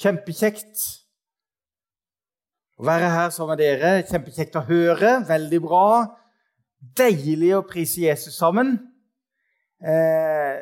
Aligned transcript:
Kjempekjekt 0.00 0.80
å 2.80 2.86
være 2.88 3.08
her 3.12 3.32
sammen 3.34 3.52
med 3.52 3.60
dere. 3.60 3.90
Kjempekjekt 4.08 4.56
å 4.56 4.64
høre. 4.64 5.18
Veldig 5.28 5.60
bra. 5.60 5.88
Deilig 6.96 7.50
å 7.58 7.66
prise 7.68 8.06
Jesus 8.06 8.38
sammen. 8.40 8.78
Eh, 9.84 10.56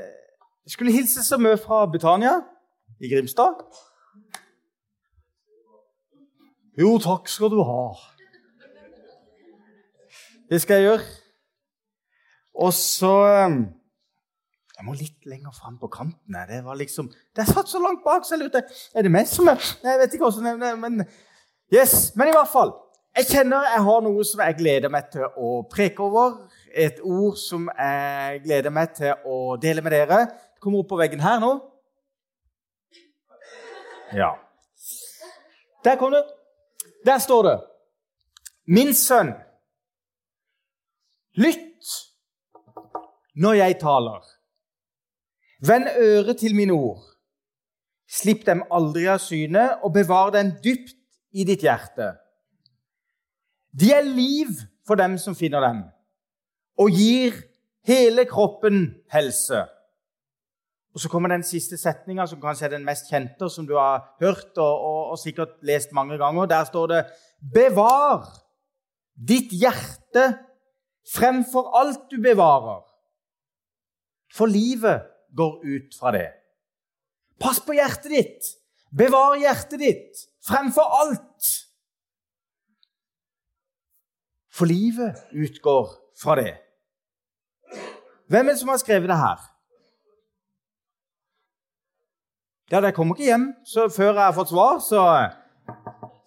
jeg 0.66 0.74
skulle 0.74 0.94
hilse 0.96 1.22
så 1.22 1.38
mye 1.38 1.58
fra 1.60 1.84
Betania 1.86 2.34
i 2.98 3.12
Grimstad. 3.12 3.62
Jo, 6.78 6.96
takk 7.02 7.30
skal 7.30 7.54
du 7.54 7.62
ha. 7.62 7.84
Det 10.50 10.58
skal 10.64 10.80
jeg 10.80 10.88
gjøre. 10.88 11.08
Og 12.58 12.74
så 12.74 13.14
eh, 13.30 13.58
Jeg 14.78 14.86
må 14.86 14.94
litt 14.94 15.26
lenger 15.26 15.50
fram 15.50 15.78
på 15.80 15.88
kanten. 15.90 16.36
Det 16.48 16.60
var 16.62 16.76
liksom, 16.78 17.08
det 17.34 17.48
satt 17.48 17.66
så 17.66 17.80
langt 17.82 18.04
bak. 18.04 18.24
så 18.24 18.36
jeg 18.36 18.44
lurte, 18.44 18.62
Er 18.94 19.02
det 19.02 19.10
meg 19.10 19.26
som 19.26 19.48
er 19.50 19.58
Jeg 19.82 19.98
vet 19.98 20.12
ikke 20.14 20.28
hvordan 20.30 20.60
det 20.60 20.68
er, 20.68 20.76
men 20.76 21.02
Yes, 21.74 22.16
Men 22.16 22.28
i 22.28 22.32
hvert 22.32 22.48
fall. 22.48 22.70
Jeg 23.16 23.26
kjenner 23.26 23.64
jeg 23.66 23.82
har 23.82 24.02
noe 24.04 24.24
som 24.24 24.40
jeg 24.40 24.56
gleder 24.60 24.92
meg 24.92 25.08
til 25.10 25.26
å 25.36 25.48
preke 25.68 26.04
over. 26.04 26.36
Et 26.70 27.00
ord 27.02 27.34
som 27.36 27.66
jeg 27.74 28.42
gleder 28.44 28.70
meg 28.70 28.94
til 28.94 29.26
å 29.26 29.56
dele 29.60 29.82
med 29.82 29.92
dere. 29.92 30.20
Det 30.54 30.62
kommer 30.62 30.84
opp 30.84 30.88
på 30.92 31.00
veggen 31.00 31.20
her 31.20 31.40
nå. 31.42 31.50
Ja. 34.14 34.30
Der 35.84 35.98
kom 35.98 36.14
det. 36.14 36.22
Der 37.04 37.18
står 37.18 37.42
det. 37.48 37.56
Min 38.68 38.94
sønn, 38.94 39.34
lytt 41.34 41.92
når 43.34 43.60
jeg 43.64 43.80
taler. 43.82 44.37
Vend 45.66 45.88
øret 45.98 46.38
til 46.38 46.54
mine 46.54 46.72
ord. 46.72 47.02
Slipp 48.08 48.46
dem 48.46 48.62
aldri 48.72 49.04
av 49.10 49.18
syne, 49.20 49.82
og 49.84 49.92
bevar 49.92 50.30
dem 50.32 50.54
dypt 50.64 50.96
i 51.36 51.44
ditt 51.44 51.64
hjerte. 51.66 52.14
De 53.74 53.92
er 53.92 54.06
liv 54.06 54.54
for 54.86 54.96
dem 54.96 55.18
som 55.20 55.36
finner 55.36 55.60
dem, 55.60 55.82
og 56.78 56.94
gir 56.94 57.36
hele 57.86 58.24
kroppen 58.24 58.94
helse. 59.12 59.66
Og 60.94 61.00
Så 61.00 61.08
kommer 61.08 61.28
den 61.28 61.44
siste 61.44 61.76
setninga, 61.76 62.26
som 62.26 62.40
kanskje 62.40 62.64
er 62.66 62.72
den 62.76 62.86
mest 62.86 63.10
kjente, 63.10 63.50
som 63.50 63.66
du 63.66 63.76
har 63.76 64.16
hørt 64.20 64.56
og, 64.56 64.80
og, 64.80 65.10
og 65.12 65.18
sikkert 65.18 65.60
lest 65.62 65.92
mange 65.92 66.18
ganger. 66.18 66.46
Der 66.46 66.64
står 66.64 66.86
det 66.86 67.04
Bevar 67.54 68.26
ditt 69.14 69.52
hjerte 69.52 70.24
fremfor 71.14 71.70
alt 71.78 72.08
du 72.10 72.18
bevarer. 72.22 72.82
For 74.34 74.46
livet 74.46 75.06
går 75.36 75.60
ut 75.64 75.94
fra 75.98 76.12
det. 76.14 76.28
Pass 77.40 77.60
på 77.60 77.76
hjertet 77.76 78.10
ditt. 78.10 78.52
Bevar 78.90 79.36
hjertet 79.38 79.80
ditt 79.80 80.24
fremfor 80.48 80.88
alt. 81.02 81.50
For 84.50 84.66
livet 84.66 85.20
utgår 85.32 85.92
fra 86.18 86.34
det. 86.40 86.56
Hvem 88.28 88.48
er 88.48 88.52
det 88.52 88.60
som 88.60 88.72
har 88.72 88.80
skrevet 88.80 89.08
det 89.08 89.16
her? 89.18 89.38
Ja, 92.70 92.80
Det 92.80 92.94
kommer 92.94 93.14
ikke 93.16 93.24
hjem 93.24 93.54
før 93.96 94.12
jeg 94.12 94.24
har 94.24 94.34
fått 94.36 94.50
svar, 94.52 94.80
så 94.84 95.04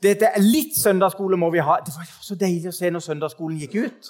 Dette 0.02 0.32
er 0.34 0.42
litt 0.42 0.74
søndagsskole 0.82 1.38
må 1.38 1.52
vi 1.54 1.62
ha. 1.62 1.76
Det 1.86 1.94
var 1.94 2.08
så 2.26 2.36
deilig 2.36 2.72
å 2.72 2.74
se 2.74 2.90
når 2.90 3.04
søndagsskolen 3.06 3.60
gikk 3.62 3.76
ut. 3.86 4.08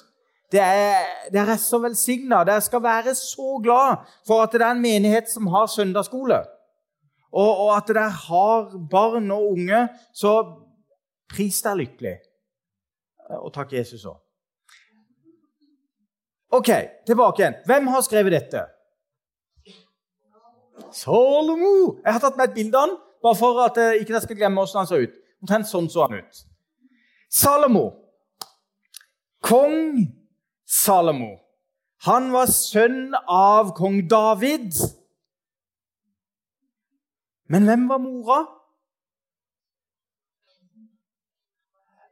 Er, 0.60 1.30
dere 1.32 1.56
er 1.56 1.62
så 1.62 1.80
velsigna. 1.80 2.42
Dere 2.44 2.62
skal 2.62 2.84
være 2.84 3.16
så 3.16 3.56
glad 3.64 4.02
for 4.28 4.44
at 4.44 4.52
det 4.52 4.66
er 4.66 4.74
en 4.76 4.84
menighet 4.84 5.30
som 5.32 5.48
har 5.54 5.70
søndagsskole 5.72 6.42
og, 7.32 7.52
og 7.66 7.70
at 7.78 7.88
dere 7.88 8.10
har 8.10 8.74
barn 8.92 9.32
og 9.32 9.54
unge, 9.54 9.86
så 10.14 10.34
pris 11.32 11.62
deg 11.64 11.80
lykkelig. 11.80 12.18
Og 13.40 13.54
takk 13.56 13.72
Jesus 13.78 14.04
òg. 14.06 14.20
OK, 16.52 16.70
tilbake 17.08 17.40
igjen. 17.40 17.60
Hvem 17.66 17.88
har 17.94 18.04
skrevet 18.04 18.36
dette? 18.36 18.66
Salomo! 20.92 22.02
Jeg 22.04 22.18
har 22.18 22.20
tatt 22.20 22.36
med 22.36 22.50
et 22.50 22.58
bilde 22.58 22.76
av 22.76 22.90
han, 22.90 22.98
bare 23.24 23.40
for 23.40 23.62
at 23.64 23.80
jeg 23.80 24.02
ikke 24.04 24.20
skal 24.26 24.40
glemme 24.42 24.60
hvordan 24.60 24.82
han 24.82 24.90
så 24.90 25.00
ut. 25.00 25.14
Omtrent 25.42 25.70
sånn 25.70 25.88
så 25.94 26.10
han 26.10 26.20
ut. 26.20 26.42
Salomo. 27.32 27.86
Kong 29.48 30.04
Salomo. 30.72 31.36
Han 32.08 32.32
var 32.34 32.50
sønn 32.50 33.12
av 33.30 33.74
kong 33.78 34.00
David. 34.10 34.74
Men 37.52 37.68
hvem 37.68 37.84
var 37.90 38.00
mora? 38.02 38.40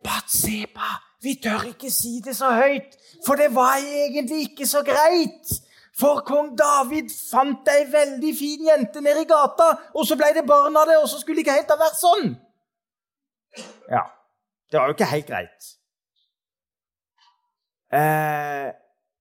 Batseba. 0.03 0.91
Vi 1.23 1.35
tør 1.43 1.65
ikke 1.71 1.89
si 1.91 2.19
det 2.23 2.35
så 2.37 2.51
høyt, 2.55 2.93
for 3.25 3.39
det 3.39 3.49
var 3.55 3.79
egentlig 3.79 4.45
ikke 4.49 4.67
så 4.67 4.83
greit. 4.87 5.55
For 5.99 6.21
kong 6.27 6.53
David 6.59 7.09
fant 7.11 7.67
ei 7.71 7.81
veldig 7.91 8.35
fin 8.37 8.69
jente 8.69 9.01
nede 9.03 9.25
i 9.25 9.27
gata, 9.27 9.73
og 9.95 10.07
så 10.07 10.15
ble 10.19 10.29
det 10.35 10.45
barn 10.47 10.77
av 10.79 10.87
det, 10.87 10.95
og 11.01 11.09
så 11.11 11.19
skulle 11.19 11.41
det 11.41 11.47
ikke 11.47 11.57
helt 11.57 11.73
ha 11.73 11.79
vært 11.81 11.99
sånn. 11.99 12.31
Ja, 13.91 14.05
det 14.71 14.79
var 14.79 14.87
jo 14.91 14.95
ikke 14.95 15.11
helt 15.11 15.27
greit. 15.27 15.75
Eh, 17.93 18.69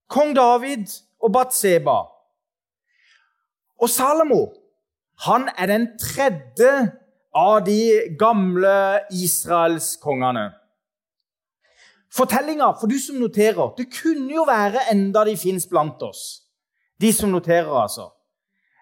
kong 0.08 0.34
David 0.36 0.86
og 1.20 1.32
Batseba. 1.32 1.98
Og 3.78 3.88
Salomo 3.88 4.52
han 5.24 5.48
er 5.58 5.66
den 5.66 5.86
tredje 5.98 6.92
av 7.34 7.64
de 7.66 8.14
gamle 8.18 9.00
israelskongene. 9.10 10.50
Fortellinga, 12.14 12.72
for 12.80 12.86
du 12.86 12.98
som 12.98 13.16
noterer 13.20 13.74
Det 13.76 13.88
kunne 14.02 14.32
jo 14.32 14.44
være 14.48 14.86
enda 14.92 15.24
de 15.24 15.36
fins 15.36 15.66
blant 15.66 16.02
oss. 16.02 16.42
De 17.00 17.12
som 17.12 17.30
noterer, 17.30 17.82
altså. 17.82 18.10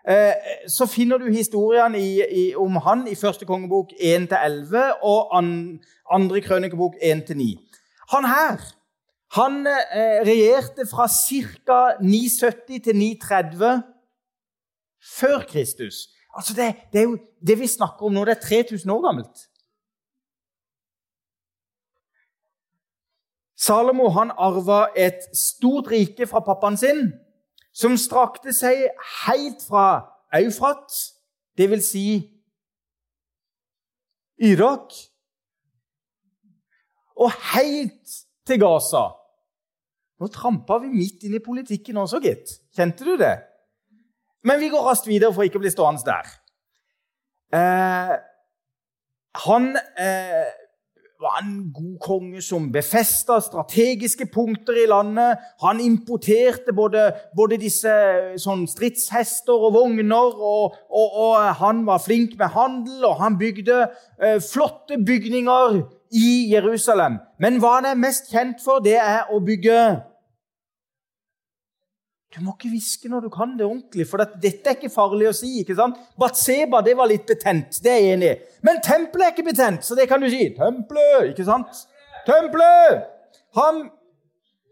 Eh, 0.09 0.35
så 0.69 0.87
finner 0.87 1.19
du 1.19 1.33
historiene 1.33 1.99
om 2.57 2.77
han 2.77 3.09
i 3.09 3.15
første 3.15 3.45
kongebok 3.45 3.91
1-11 4.01 4.77
og 5.03 5.37
andre 6.11 6.41
krønikebok 6.41 6.95
1-9. 7.03 7.59
Han 8.15 8.25
her 8.25 8.76
han 9.35 9.67
eh, 9.67 10.23
regjerte 10.27 10.87
fra 10.87 11.09
ca. 11.09 11.81
970 12.01 12.85
til 12.85 12.97
930 12.97 13.83
før 15.19 15.45
Kristus. 15.49 16.09
Altså 16.37 16.55
det, 16.55 16.75
det, 16.93 17.01
er 17.01 17.05
jo 17.05 17.19
det 17.47 17.59
vi 17.59 17.67
snakker 17.67 18.07
om 18.07 18.13
nå, 18.13 18.25
det 18.25 18.37
er 18.37 18.49
3000 18.49 18.91
år 18.93 19.03
gammelt. 19.03 19.47
Salomo 23.57 24.11
han 24.13 24.31
arva 24.37 24.87
et 24.97 25.25
stort 25.35 25.89
rike 25.91 26.27
fra 26.29 26.43
pappaen 26.45 26.77
sin, 26.77 27.07
som 27.73 27.97
strakte 27.97 28.53
seg 28.53 28.85
helt 29.27 29.65
fra 29.65 29.87
Eufrat, 30.37 30.93
dvs. 31.57 31.89
Si 31.89 32.09
Irak, 34.45 34.93
og 37.17 37.33
helt 37.55 38.17
til 38.47 38.61
Gaza. 38.63 39.05
Nå 40.17 40.31
trampa 40.33 40.79
vi 40.81 40.93
midt 40.93 41.27
inn 41.29 41.37
i 41.37 41.45
politikken 41.45 41.99
også, 42.01 42.23
gitt. 42.25 42.57
Kjente 42.77 43.05
du 43.05 43.17
det? 43.21 43.35
Men 44.47 44.63
vi 44.63 44.71
går 44.73 44.87
raskt 44.87 45.09
videre 45.11 45.35
for 45.35 45.45
ikke 45.45 45.61
å 45.61 45.65
bli 45.65 45.73
stående 45.75 46.07
der. 46.07 46.31
Eh, 47.57 48.15
han 49.47 49.69
eh, 49.77 50.47
var 51.21 51.41
en 51.41 51.73
god 51.75 51.97
konge 52.05 52.43
som 52.45 52.69
befesta 52.73 53.39
strategiske 53.41 54.29
punkter 54.33 54.79
i 54.83 54.87
landet. 54.89 55.43
Han 55.63 55.81
importerte 55.81 56.75
både, 56.77 57.09
både 57.37 57.59
disse 57.61 57.93
sånn 58.41 58.67
stridshester 58.71 59.67
og 59.69 59.75
vogner, 59.77 60.33
og, 60.37 60.77
og, 60.91 61.21
og, 61.27 61.37
han 61.61 61.85
var 61.89 62.05
flink 62.05 62.37
med 62.39 62.53
handel, 62.57 63.05
og 63.09 63.21
han 63.23 63.39
bygde 63.41 63.83
eh, 64.21 64.39
flotte 64.45 65.01
bygninger 65.07 65.81
i 66.13 66.51
Jerusalem. 66.53 67.19
Men 67.43 67.59
hva 67.63 67.79
han 67.79 67.91
er 67.91 67.99
mest 67.99 68.31
kjent 68.33 68.63
for, 68.65 68.85
det 68.85 68.99
er 69.01 69.33
å 69.33 69.41
bygge 69.45 69.81
du 72.37 72.43
må 72.45 72.53
ikke 72.53 72.69
hviske 72.69 73.09
når 73.09 73.25
du 73.25 73.31
kan 73.33 73.55
det 73.57 73.65
ordentlig, 73.65 74.05
for 74.11 74.21
dette 74.21 74.69
er 74.69 74.75
ikke 74.77 74.93
farlig 74.93 75.31
å 75.31 75.35
si. 75.37 75.55
ikke 75.63 75.77
sant? 75.79 75.97
Batseba 76.21 76.83
det 76.85 76.93
var 76.99 77.09
litt 77.09 77.25
betent, 77.29 77.79
det 77.81 77.93
er 77.93 78.03
jeg 78.03 78.17
enig 78.17 78.29
i. 78.29 78.57
Men 78.67 78.83
tempelet 78.85 79.25
er 79.25 79.33
ikke 79.33 79.47
betent, 79.47 79.87
så 79.87 79.97
det 79.97 80.05
kan 80.11 80.21
du 80.21 80.29
si. 80.29 80.51
Tempelet, 80.59 81.31
ikke 81.31 81.47
sant? 81.49 81.87
Tempelet! 82.29 83.07
Han 83.57 83.87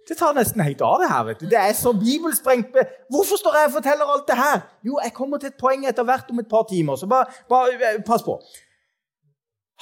Det 0.04 0.18
tar 0.18 0.34
nesten 0.36 0.60
helt 0.60 0.82
av, 0.84 0.98
det 1.00 1.06
her. 1.08 1.22
vet 1.24 1.38
du. 1.40 1.46
Det 1.48 1.56
er 1.56 1.72
så 1.72 1.94
bibelsprengt. 1.96 2.74
Hvorfor 3.08 3.38
står 3.40 3.54
jeg 3.56 3.68
og 3.70 3.76
forteller 3.78 4.10
alt 4.12 4.26
det 4.28 4.36
her? 4.36 4.58
Jo, 4.84 4.98
jeg 5.00 5.14
kommer 5.16 5.40
til 5.40 5.48
et 5.48 5.56
poeng 5.56 5.86
etter 5.88 6.04
hvert 6.04 6.28
om 6.28 6.42
et 6.42 6.48
par 6.50 6.66
timer, 6.68 6.96
så 7.00 7.08
bare, 7.08 7.32
bare 7.48 7.72
eh, 7.94 8.02
pass 8.04 8.22
på. 8.22 8.34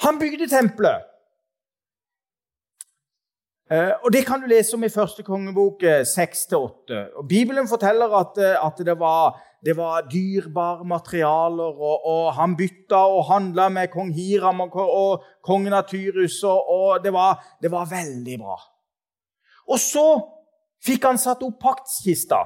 Han 0.05 0.21
bygde 0.21 0.47
tempelet. 0.47 1.03
Eh, 3.73 3.93
og 4.03 4.13
Det 4.13 4.25
kan 4.25 4.41
du 4.41 4.47
lese 4.47 4.75
om 4.75 4.83
i 4.83 4.91
første 4.91 5.23
kongebok 5.25 5.81
6-8. 6.05 6.93
Eh, 6.93 7.27
Bibelen 7.29 7.67
forteller 7.67 8.11
at, 8.19 8.37
eh, 8.37 8.65
at 8.65 8.77
det, 8.85 8.99
var, 8.99 9.39
det 9.65 9.77
var 9.77 10.07
dyrebare 10.11 10.85
materialer, 10.85 11.79
og, 11.89 12.05
og 12.05 12.33
han 12.37 12.57
bytta 12.57 12.99
og 13.15 13.25
handla 13.31 13.69
med 13.69 13.89
kong 13.89 14.11
Hiram 14.13 14.61
og, 14.61 14.75
og 14.75 15.23
kongen 15.41 15.73
av 15.73 15.87
Tyrus, 15.89 16.43
og, 16.43 16.69
og 16.69 17.03
det, 17.03 17.13
var, 17.13 17.41
det 17.61 17.71
var 17.71 17.89
veldig 17.89 18.37
bra. 18.43 18.59
Og 19.71 19.79
så 19.79 20.07
fikk 20.85 21.07
han 21.09 21.17
satt 21.17 21.41
opp 21.41 21.57
paktskista. 21.63 22.43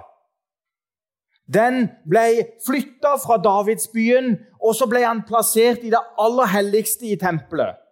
Den 1.47 1.89
ble 2.07 2.45
flytta 2.63 3.17
fra 3.19 3.37
Davidsbyen, 3.41 4.37
og 4.63 4.75
så 4.75 4.87
ble 4.87 5.03
han 5.03 5.25
plassert 5.27 5.83
i 5.83 5.91
det 5.91 6.03
aller 6.23 6.47
helligste 6.55 7.05
i 7.11 7.19
tempelet. 7.19 7.73
Eh, 7.73 7.83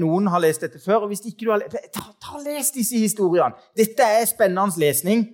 noen 0.00 0.28
har 0.32 0.40
lest 0.40 0.62
dette 0.64 0.80
før. 0.80 1.04
og 1.04 1.10
hvis 1.12 1.24
ikke 1.26 1.44
du 1.44 1.50
har 1.50 1.60
lest, 1.60 1.76
ta, 1.92 2.06
ta 2.22 2.38
Les 2.44 2.70
disse 2.72 2.96
historiene. 2.96 3.54
Dette 3.76 4.02
er 4.02 4.24
spennende 4.28 4.80
lesning. 4.80 5.26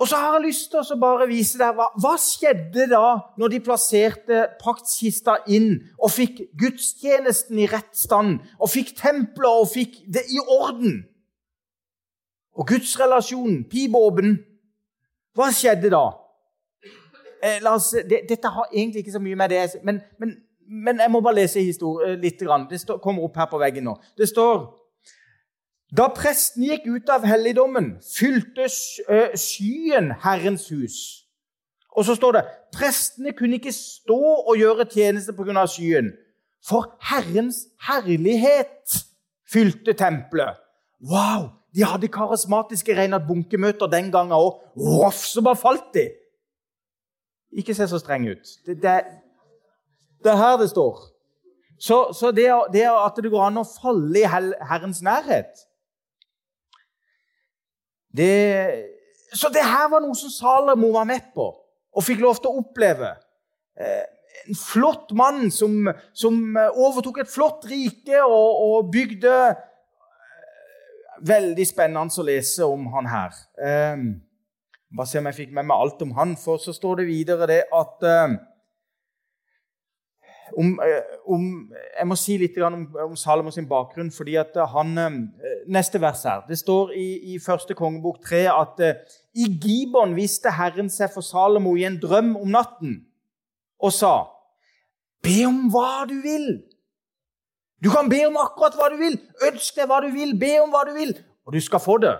Og 0.00 0.08
så 0.08 0.18
har 0.18 0.32
jeg 0.34 0.48
lyst 0.48 0.72
til 0.72 0.82
å 0.82 0.98
bare 0.98 1.26
vise 1.30 1.58
deg 1.60 1.76
hva, 1.78 1.86
hva 2.02 2.16
skjedde 2.18 2.88
da 2.90 3.04
når 3.38 3.52
de 3.52 3.60
plasserte 3.62 4.40
paktkista 4.58 5.36
inn 5.46 5.76
og 6.00 6.10
fikk 6.10 6.40
gudstjenesten 6.58 7.60
i 7.62 7.68
rett 7.70 7.92
stand 7.94 8.40
og 8.58 8.72
fikk 8.72 8.96
tempelet 8.98 9.62
og 9.62 9.70
fikk 9.70 10.00
det 10.10 10.24
i 10.34 10.42
orden. 10.42 11.04
Og 12.58 12.66
gudsrelasjonen, 12.70 13.62
pibåpen, 13.70 14.36
hva 15.34 15.48
skjedde 15.54 15.90
da? 15.94 16.04
Eh, 17.44 17.62
oss, 17.70 17.92
det, 17.94 18.24
dette 18.28 18.50
har 18.50 18.70
egentlig 18.72 19.04
ikke 19.04 19.14
så 19.14 19.22
mye 19.22 19.38
med 19.38 19.52
det 19.52 19.62
men, 19.86 20.02
men 20.18 20.36
men 20.68 21.00
jeg 21.00 21.10
må 21.10 21.20
bare 21.24 21.40
lese 21.42 21.62
historien 21.64 22.20
litt. 22.20 22.40
Det 22.70 22.80
står, 22.80 22.98
kommer 23.02 23.26
opp 23.26 23.36
her 23.36 23.50
på 23.50 23.60
veggen 23.60 23.86
nå. 23.88 23.98
Det 24.16 24.28
står 24.30 24.64
Da 25.94 26.08
presten 26.10 26.64
gikk 26.66 26.88
ut 26.90 27.10
av 27.12 27.22
helligdommen, 27.28 27.92
fylte 28.02 28.66
skyen 29.38 30.10
Herrens 30.24 30.66
hus. 30.72 30.96
Og 31.94 32.08
så 32.08 32.16
står 32.18 32.32
det 32.34 32.44
prestene 32.74 33.34
kunne 33.38 33.60
ikke 33.60 33.72
stå 33.72 34.18
og 34.18 34.56
gjøre 34.58 34.88
tjeneste 34.90 35.32
pga. 35.36 35.66
skyen, 35.70 36.10
for 36.66 36.96
Herrens 37.10 37.66
herlighet 37.86 39.04
fylte 39.52 39.92
tempelet. 39.92 40.58
Wow! 40.98 41.52
De 41.74 41.84
hadde 41.84 42.08
karismatiske 42.08 42.94
Reinhard 42.96 43.26
Bunke-møter 43.26 43.90
den 43.90 44.10
gangen 44.14 44.34
òg. 44.34 44.60
Voff, 44.78 45.26
så 45.26 45.42
bare 45.42 45.58
falt 45.58 45.94
de! 45.94 46.08
Ikke 47.54 47.74
se 47.74 47.86
så 47.90 47.98
streng 47.98 48.28
ut. 48.30 48.46
Det, 48.66 48.78
det, 48.82 48.94
det 50.24 50.32
er 50.32 50.40
her 50.40 50.56
det 50.60 50.70
står. 50.72 51.02
Så, 51.78 51.98
så 52.16 52.30
det, 52.32 52.48
det, 52.72 52.86
at 52.88 53.18
det 53.20 53.30
går 53.32 53.48
an 53.48 53.60
å 53.60 53.66
falle 53.68 54.22
i 54.22 54.28
Herrens 54.28 55.02
nærhet 55.04 55.64
det, 58.14 58.86
Så 59.34 59.50
det 59.52 59.64
her 59.66 59.90
var 59.90 60.04
noe 60.04 60.14
som 60.16 60.30
Salomo 60.32 60.92
var 60.94 61.08
med 61.08 61.32
på 61.34 61.50
og 61.94 62.02
fikk 62.02 62.24
lov 62.24 62.40
til 62.42 62.50
å 62.50 62.58
oppleve. 62.58 63.12
Eh, 63.78 64.02
en 64.48 64.56
flott 64.58 65.12
mann 65.14 65.44
som, 65.54 65.86
som 66.10 66.56
overtok 66.58 67.20
et 67.22 67.30
flott 67.30 67.68
rike 67.70 68.18
og, 68.24 68.48
og, 68.64 68.88
bygde 68.90 69.34
eh, 69.52 69.60
Veldig 71.24 71.66
spennende 71.68 72.10
å 72.18 72.24
lese 72.26 72.66
om 72.66 72.88
han 72.96 73.06
her. 73.06 73.36
Eh, 73.62 74.02
bare 74.90 75.10
se 75.10 75.22
om 75.22 75.30
jeg 75.30 75.38
fikk 75.38 75.54
med 75.54 75.68
meg 75.70 75.84
alt 75.84 76.02
om 76.02 76.16
han, 76.18 76.34
for 76.38 76.58
så 76.62 76.74
står 76.74 77.02
det 77.02 77.06
videre 77.12 77.46
det 77.50 77.60
at 77.74 78.08
om, 80.56 80.80
eh, 80.80 81.02
om, 81.26 81.72
Jeg 81.98 82.06
må 82.06 82.16
si 82.16 82.36
litt 82.38 82.56
om, 82.62 82.86
om 83.04 83.16
Salomo 83.16 83.50
sin 83.50 83.68
bakgrunn. 83.68 84.10
fordi 84.10 84.36
at 84.36 84.54
han, 84.54 84.98
eh, 84.98 85.10
Neste 85.68 86.00
vers 86.00 86.22
her. 86.22 86.44
Det 86.48 86.58
står 86.58 86.92
i, 86.92 87.34
i 87.34 87.38
første 87.38 87.74
kongebok 87.74 88.22
3 88.24 88.44
at 88.52 88.80
eh, 88.80 88.94
i 89.34 89.48
Gibon 89.58 90.14
viste 90.14 90.50
Herren 90.50 90.90
seg 90.90 91.10
for 91.12 91.20
Salomo 91.20 91.76
i 91.76 91.84
en 91.84 91.98
drøm 91.98 92.36
om 92.36 92.48
natten 92.48 93.06
og 93.80 93.92
sa 93.92 94.30
Be 95.24 95.46
om 95.46 95.70
hva 95.72 96.04
du 96.06 96.20
vil. 96.20 96.62
Du 97.82 97.88
kan 97.90 98.08
be 98.08 98.26
om 98.26 98.36
akkurat 98.36 98.76
hva 98.76 98.90
du 98.92 98.98
vil. 99.00 99.16
Ønsk 99.48 99.76
deg 99.76 99.88
hva 99.88 100.02
du 100.04 100.10
vil. 100.12 100.34
Be 100.38 100.58
om 100.60 100.70
hva 100.70 100.84
du 100.84 100.92
vil, 100.92 101.14
og 101.46 101.52
du 101.56 101.60
skal 101.60 101.80
få 101.80 101.96
det. 101.98 102.12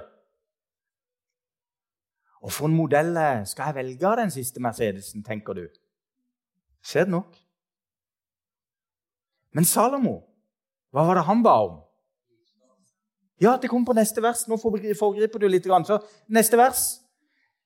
Og 2.41 2.53
for 2.53 2.69
en 2.69 2.77
modell 2.77 3.13
skal 3.49 3.71
jeg 3.71 3.75
velge 3.75 4.09
av 4.09 4.17
den 4.21 4.33
siste 4.33 4.61
Mercedesen, 4.61 5.23
tenker 5.25 5.57
du? 5.57 5.67
Skjer 6.85 7.05
det 7.05 7.13
nok? 7.13 7.44
Men 9.55 9.67
Salomo, 9.69 10.19
hva 10.95 11.07
var 11.07 11.19
det 11.19 11.27
han 11.29 11.43
ba 11.45 11.55
om? 11.69 11.79
Ja, 13.43 13.57
det 13.61 13.71
kommer 13.71 13.91
på 13.91 13.97
neste 13.99 14.23
vers. 14.23 14.45
Nå 14.49 14.59
foregriper 14.59 15.43
du 15.43 15.49
litt. 15.51 15.67
Så 15.67 15.99
neste 16.33 16.59
vers. 16.59 16.83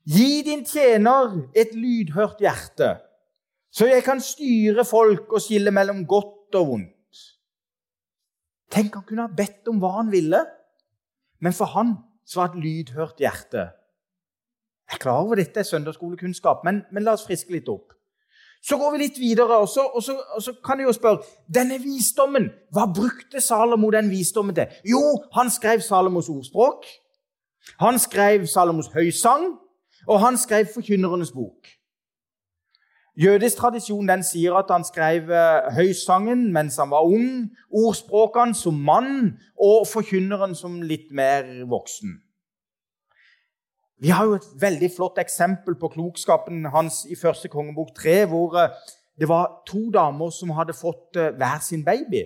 Gi 0.09 0.43
din 0.47 0.65
tjener 0.65 1.35
et 1.53 1.75
lydhørt 1.77 2.41
hjerte, 2.41 2.95
så 3.69 3.85
jeg 3.91 4.01
kan 4.07 4.23
styre 4.25 4.85
folk 4.89 5.35
og 5.37 5.43
skille 5.45 5.73
mellom 5.75 6.07
godt 6.09 6.57
og 6.57 6.71
vondt. 6.71 6.95
Tenk, 8.73 8.95
han 8.97 9.05
kunne 9.05 9.27
ha 9.27 9.33
bedt 9.37 9.69
om 9.69 9.83
hva 9.83 9.99
han 9.99 10.09
ville, 10.13 10.41
men 11.45 11.57
for 11.57 11.69
han 11.75 11.93
så 12.25 12.41
var 12.41 12.55
et 12.55 12.63
lydhørt 12.65 13.21
hjerte. 13.21 13.67
Jeg 14.89 14.97
er 14.97 15.03
klar 15.03 15.21
over 15.27 15.37
dette 15.37 15.61
er 15.61 15.69
søndagsskolekunnskap, 15.69 16.65
men, 16.65 16.81
men 16.89 17.05
la 17.05 17.13
oss 17.17 17.27
friske 17.29 17.53
litt 17.53 17.69
opp. 17.69 17.93
Så 18.65 18.77
går 18.77 18.93
vi 18.93 18.99
litt 18.99 19.19
videre, 19.19 19.59
og 19.63 19.69
så, 19.69 19.85
og 19.95 20.03
så, 20.03 20.17
og 20.37 20.43
så 20.43 20.53
kan 20.65 20.79
du 20.79 20.83
jo 20.83 20.93
spørre 20.93 21.23
Denne 21.55 21.79
visdommen, 21.83 22.51
hva 22.75 22.89
brukte 22.91 23.41
Salomo 23.41 23.91
den 23.95 24.11
visdommen 24.11 24.55
til? 24.55 24.67
Jo, 24.85 25.03
han 25.35 25.51
skrev 25.51 25.81
Salomos 25.81 26.29
ordspråk. 26.29 26.87
Han 27.81 27.99
skrev 27.99 28.47
Salomos 28.47 28.91
høysang, 28.95 29.53
og 30.07 30.21
han 30.21 30.37
skrev 30.37 30.67
Forkynnernes 30.75 31.33
bok. 31.33 31.79
Jødisk 33.19 33.57
tradisjon 33.57 34.07
den 34.07 34.23
sier 34.23 34.55
at 34.55 34.69
han 34.71 34.85
skrev 34.87 35.31
eh, 35.35 35.73
høysangen 35.75 36.53
mens 36.55 36.77
han 36.79 36.93
var 36.93 37.03
ung, 37.03 37.49
ordspråkene 37.75 38.55
som 38.55 38.79
mann 38.79 39.33
og 39.59 39.89
forkynneren 39.91 40.55
som 40.55 40.77
litt 40.87 41.11
mer 41.11 41.49
voksen. 41.67 42.21
Vi 44.01 44.09
har 44.09 44.25
jo 44.25 44.37
et 44.39 44.47
veldig 44.61 44.91
flott 44.95 45.19
eksempel 45.19 45.75
på 45.75 45.91
klokskapen 45.91 46.69
hans 46.71 47.03
i 47.11 47.17
første 47.19 47.49
kongebok 47.51 47.91
3, 47.97 48.25
hvor 48.31 48.55
eh, 48.61 48.75
det 49.19 49.27
var 49.29 49.63
to 49.67 49.89
damer 49.91 50.31
som 50.31 50.53
hadde 50.55 50.77
fått 50.77 51.19
eh, 51.19 51.33
hver 51.35 51.59
sin 51.67 51.83
baby. 51.85 52.23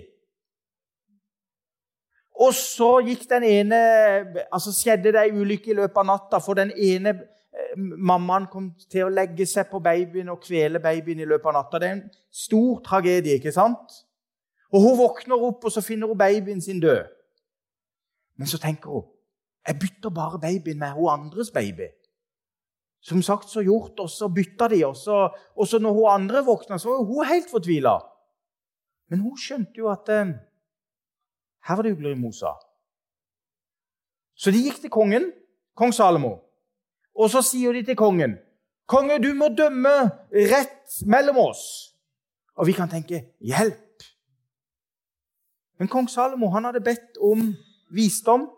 Og 2.45 2.53
så 2.53 2.99
gikk 3.05 3.25
den 3.29 3.45
ene, 3.47 3.79
altså 4.53 4.73
skjedde 4.73 5.15
det 5.15 5.23
ei 5.23 5.33
ulykke 5.33 5.71
i 5.73 5.77
løpet 5.79 5.97
av 6.01 6.05
natta, 6.11 6.41
for 6.45 6.61
den 6.61 6.75
ene 6.77 7.15
eh, 7.15 7.73
mammaen 7.77 8.45
kom 8.53 8.69
til 8.85 9.07
å 9.07 9.13
legge 9.13 9.47
seg 9.49 9.71
på 9.71 9.81
babyen 9.81 10.29
og 10.29 10.45
kvele 10.45 10.81
babyen 10.83 11.25
i 11.25 11.29
løpet 11.29 11.49
av 11.49 11.57
natta. 11.57 11.81
Det 11.81 11.89
er 11.89 11.97
en 11.97 12.05
stor 12.29 12.83
tragedie, 12.85 13.39
ikke 13.41 13.55
sant? 13.55 13.97
Og 14.69 14.85
Hun 14.85 15.01
våkner 15.01 15.41
opp, 15.49 15.65
og 15.65 15.73
så 15.73 15.81
finner 15.81 16.09
hun 16.09 16.17
babyen 16.17 16.61
sin 16.61 16.81
død. 16.81 17.09
Men 18.37 18.49
så 18.49 18.61
tenker 18.61 18.93
hun 18.93 19.09
jeg 19.67 19.79
bytter 19.79 20.09
bare 20.09 20.39
babyen 20.39 20.79
med 20.79 20.95
hun 20.97 21.09
andres 21.09 21.51
baby. 21.51 21.87
Som 23.03 23.21
sagt 23.21 23.49
så 23.49 23.63
gjort, 23.63 23.99
og 23.99 24.09
så 24.09 24.29
bytta 24.31 24.67
de. 24.71 24.85
Og 24.85 24.95
så, 24.95 25.27
og 25.55 25.67
så 25.67 25.79
når 25.79 25.93
hun 25.93 26.11
andre 26.11 26.43
våkna, 26.45 26.77
så 26.77 26.89
var 26.89 27.03
hun 27.03 27.27
helt 27.27 27.49
fortvila. 27.51 27.97
Men 29.11 29.19
hun 29.19 29.37
skjønte 29.37 29.77
jo 29.77 29.89
at 29.91 30.09
eh, 30.09 30.31
her 31.67 31.75
var 31.75 31.83
det 31.83 31.93
ugler 31.95 32.15
i 32.15 32.19
mosa. 32.19 32.55
Så 34.35 34.51
de 34.51 34.63
gikk 34.63 34.81
til 34.81 34.91
kongen, 34.91 35.29
kong 35.77 35.93
Salomo, 35.93 36.37
og 37.13 37.29
så 37.29 37.43
sier 37.45 37.75
de 37.75 37.83
til 37.85 37.99
kongen 37.99 38.39
Konge, 38.89 39.15
du 39.23 39.29
må 39.33 39.47
dømme 39.55 39.91
rett 40.51 40.97
mellom 41.07 41.37
oss. 41.39 41.61
Og 42.59 42.67
vi 42.67 42.73
kan 42.75 42.89
tenke 42.91 43.21
hjelp. 43.39 44.03
Men 45.79 45.87
kong 45.87 46.09
Salomo 46.11 46.49
han 46.51 46.67
hadde 46.67 46.83
bedt 46.83 47.15
om 47.23 47.53
visdom 47.95 48.49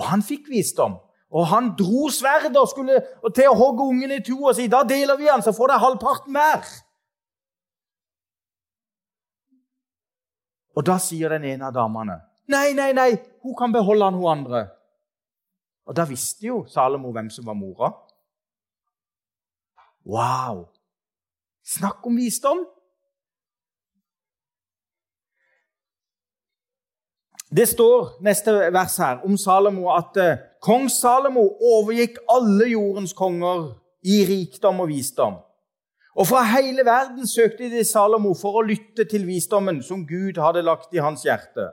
og 0.00 0.06
han 0.08 0.24
fikk 0.24 0.48
visdom. 0.48 0.96
Og 1.30 1.46
han 1.46 1.74
dro 1.78 2.08
sverdet 2.10 2.56
og 2.58 2.70
skulle 2.72 2.96
til 3.36 3.50
å 3.50 3.58
hogge 3.58 3.84
ungen 3.92 4.16
i 4.16 4.22
to 4.24 4.38
og 4.40 4.56
si 4.58 4.66
da 4.72 4.80
deler 4.88 5.18
vi 5.20 5.28
han, 5.30 5.44
så 5.44 5.52
får 5.54 5.70
dere 5.70 5.84
halvparten 5.84 6.34
hver. 6.34 6.72
Og 10.74 10.86
da 10.86 10.96
sier 11.02 11.36
den 11.36 11.44
ene 11.52 11.68
av 11.68 11.76
damene 11.76 12.18
nei, 12.50 12.72
nei, 12.74 12.90
nei, 12.96 13.10
hun 13.44 13.54
kan 13.54 13.70
beholde 13.70 14.08
han, 14.08 14.16
hun 14.18 14.30
andre. 14.32 14.64
Og 15.86 15.94
da 15.94 16.02
visste 16.08 16.48
jo 16.48 16.64
Salomo 16.70 17.12
hvem 17.14 17.28
som 17.30 17.46
var 17.46 17.54
mora. 17.54 17.92
Wow! 20.08 20.64
Snakk 21.62 22.06
om 22.10 22.18
visdom! 22.18 22.64
Det 27.50 27.66
står 27.66 28.20
neste 28.22 28.52
vers 28.70 28.96
her 29.02 29.24
om 29.26 29.34
Salomo 29.38 29.88
at 29.90 30.18
eh, 30.22 30.38
kong 30.62 30.86
Salomo 30.92 31.42
overgikk 31.58 32.20
alle 32.30 32.68
jordens 32.70 33.12
konger 33.16 33.72
i 34.06 34.20
rikdom 34.28 34.84
og 34.84 34.90
visdom. 34.92 35.40
Og 36.14 36.28
fra 36.30 36.44
hele 36.46 36.84
verden 36.86 37.26
søkte 37.26 37.66
de 37.72 37.82
Salomo 37.86 38.36
for 38.38 38.60
å 38.60 38.66
lytte 38.66 39.06
til 39.10 39.26
visdommen 39.26 39.80
som 39.82 40.06
Gud 40.06 40.38
hadde 40.38 40.62
lagt 40.62 40.94
i 40.94 41.02
hans 41.02 41.24
hjerte. 41.26 41.72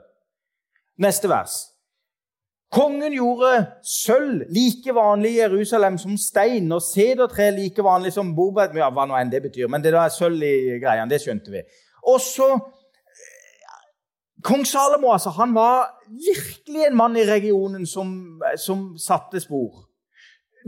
Neste 0.98 1.30
vers. 1.30 1.60
Kongen 2.74 3.14
gjorde 3.14 3.52
sølv 3.86 4.48
like 4.52 4.92
vanlig 4.92 5.36
i 5.36 5.40
Jerusalem 5.40 5.94
som 5.98 6.18
stein, 6.20 6.66
og 6.74 6.82
sedertre 6.84 7.52
like 7.54 7.84
vanlig 7.86 8.12
som 8.16 8.34
bordbett. 8.36 8.74
Ja, 8.76 8.90
hva 8.92 9.06
nå 9.08 9.16
enn 9.16 9.30
det 9.32 9.44
betyr, 9.46 9.70
men 9.70 9.84
det 9.84 9.94
der 9.94 10.10
sølv 10.12 10.42
i 10.42 10.80
greiene, 10.82 11.08
det 11.08 11.22
skjønte 11.22 11.54
vi. 11.54 11.62
Og 12.08 12.20
så 12.20 12.50
Kong 14.42 14.66
Salomo 14.66 15.12
altså, 15.12 15.30
han 15.30 15.54
var 15.54 16.00
virkelig 16.06 16.86
en 16.86 16.96
mann 16.96 17.16
i 17.16 17.26
regionen 17.26 17.86
som, 17.86 18.40
som 18.56 18.98
satte 18.98 19.40
spor. 19.40 19.88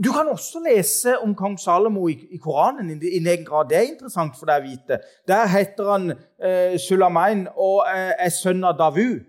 Du 0.03 0.11
kan 0.11 0.27
også 0.27 0.59
lese 0.65 1.19
om 1.19 1.35
kong 1.35 1.59
Salomo 1.59 2.07
i, 2.07 2.15
i 2.31 2.37
Koranen 2.37 2.89
i, 2.91 3.07
i 3.17 3.27
egen 3.27 3.45
grad. 3.45 3.69
Det 3.69 3.77
er 3.77 3.89
interessant 3.91 4.37
for 4.39 4.49
deg 4.49 4.63
å 4.63 4.69
vite. 4.69 4.97
Der 5.27 5.49
heter 5.51 5.91
han 5.91 6.13
eh, 6.13 6.77
Sulamain 6.79 7.45
og 7.55 7.83
eh, 7.91 8.15
er 8.17 8.31
sønn 8.33 8.63
av 8.65 8.79
Davu. 8.79 9.19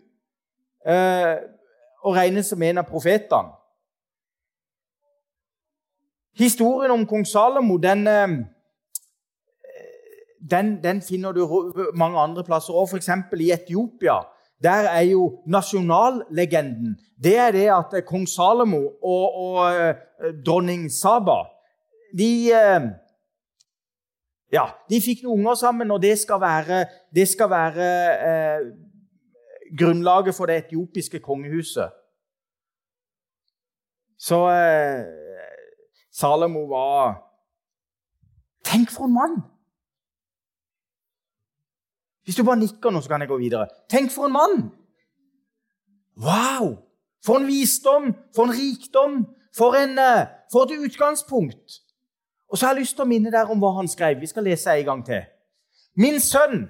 Eh, 0.86 1.34
og 2.02 2.16
regnes 2.16 2.48
som 2.50 2.62
en 2.62 2.80
av 2.82 2.88
profetene. 2.88 3.52
Historien 6.38 6.94
om 6.94 7.04
kong 7.06 7.26
Salomo 7.28 7.76
den, 7.82 8.06
eh, 8.08 8.38
den, 10.50 10.82
den 10.82 11.02
finner 11.02 11.32
du 11.32 11.46
mange 11.94 12.18
andre 12.18 12.44
plasser 12.44 12.74
òg, 12.74 12.90
f.eks. 12.90 13.08
i 13.40 13.52
Etiopia. 13.54 14.20
Der 14.62 14.88
er 14.90 15.02
jo 15.10 15.42
nasjonallegenden 15.46 16.96
det 17.22 17.36
er 17.38 17.50
det 17.50 17.68
at 17.70 18.04
kong 18.06 18.28
Salomo 18.28 18.82
og, 19.02 19.34
og 19.34 19.56
uh, 19.74 20.30
dronning 20.46 20.90
Saba 20.92 21.44
de, 22.18 22.50
uh, 22.50 22.88
ja, 24.52 24.64
de 24.90 25.00
fikk 25.00 25.22
noen 25.22 25.38
unger 25.38 25.54
sammen, 25.60 25.90
og 25.90 26.02
det 26.02 26.16
skal 26.18 26.40
være, 26.40 26.84
det 27.14 27.24
skal 27.28 27.48
være 27.48 27.86
eh, 28.28 28.66
grunnlaget 29.78 30.34
for 30.36 30.46
det 30.46 30.58
etiopiske 30.66 31.22
kongehuset. 31.24 31.88
Så 34.20 34.42
Salomo 36.12 36.66
var 36.68 37.16
Tenk 38.64 38.92
for 38.92 39.08
en 39.08 39.14
mann! 39.14 39.40
Hvis 42.24 42.38
du 42.38 42.44
bare 42.46 42.60
nikker 42.60 42.90
nå, 42.90 43.00
så 43.02 43.10
kan 43.10 43.24
jeg 43.24 43.30
gå 43.30 43.38
videre. 43.40 43.66
Tenk 43.90 44.12
for 44.14 44.28
en 44.28 44.36
mann! 44.36 44.58
Wow! 46.22 46.76
For 47.24 47.38
en 47.38 47.46
visdom, 47.46 48.12
for 48.34 48.50
en 48.50 48.54
rikdom, 48.56 49.24
for, 49.56 49.76
en, 49.78 49.98
eh, 49.98 50.26
for 50.52 50.66
et 50.66 50.84
utgangspunkt. 50.86 51.80
Og 52.50 52.58
så 52.58 52.66
har 52.66 52.74
jeg 52.74 52.84
lyst 52.84 52.98
til 52.98 53.06
å 53.06 53.10
minne 53.10 53.32
dere 53.32 53.50
om 53.50 53.60
hva 53.62 53.72
han 53.78 53.88
skrev. 53.88 54.20
Vi 54.20 54.30
skal 54.30 54.44
lese 54.46 54.74
en 54.74 54.88
gang 54.88 55.04
til. 55.06 55.22
Min 55.96 56.18
sønn, 56.20 56.66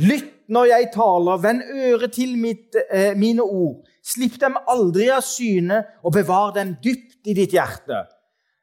lytt 0.00 0.32
når 0.52 0.68
jeg 0.70 0.88
taler, 0.94 1.42
vend 1.42 1.62
øret 1.62 2.12
til 2.12 2.34
mitt, 2.38 2.76
eh, 2.90 3.14
mine 3.16 3.42
ord. 3.42 3.86
Slipp 4.04 4.40
dem 4.40 4.58
aldri 4.68 5.08
av 5.14 5.22
syne, 5.22 5.84
og 6.02 6.12
bevar 6.12 6.52
dem 6.52 6.76
dypt 6.82 7.26
i 7.26 7.34
ditt 7.38 7.54
hjerte. 7.54 8.04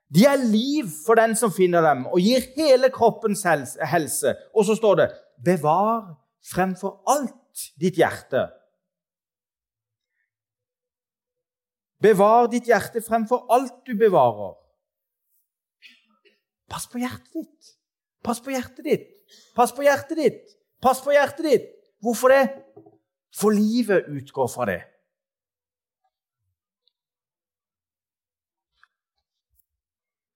De 0.10 0.26
er 0.26 0.42
liv 0.42 0.90
for 1.06 1.16
den 1.16 1.36
som 1.36 1.52
finner 1.54 1.82
dem, 1.86 2.06
og 2.08 2.20
gir 2.20 2.42
hele 2.58 2.90
kroppens 2.90 3.44
helse. 3.46 4.36
Og 4.56 4.66
så 4.66 4.76
står 4.76 4.96
det 4.96 5.10
bevar 5.46 6.16
fremfor 6.52 7.02
alt 7.10 7.70
ditt 7.80 7.98
hjerte. 8.00 8.48
Bevar 12.00 12.48
ditt 12.52 12.68
hjerte 12.68 13.02
fremfor 13.04 13.46
alt 13.52 13.82
du 13.88 13.96
bevarer. 14.00 14.56
Pass 16.70 16.86
på 16.88 17.02
hjertet 17.02 17.34
ditt. 17.34 17.74
Pass 18.24 18.40
på 18.44 18.54
hjertet 18.54 18.86
ditt. 18.86 19.10
Pass 19.56 19.74
på 19.76 19.84
hjertet 19.84 20.20
ditt. 20.20 20.56
Pass 20.82 21.02
på 21.04 21.16
hjertet 21.16 21.46
ditt. 21.48 21.68
Hvorfor 22.00 22.32
det? 22.32 22.46
For 23.36 23.52
livet 23.52 24.08
utgår 24.08 24.48
fra 24.48 24.68
det. 24.70 24.80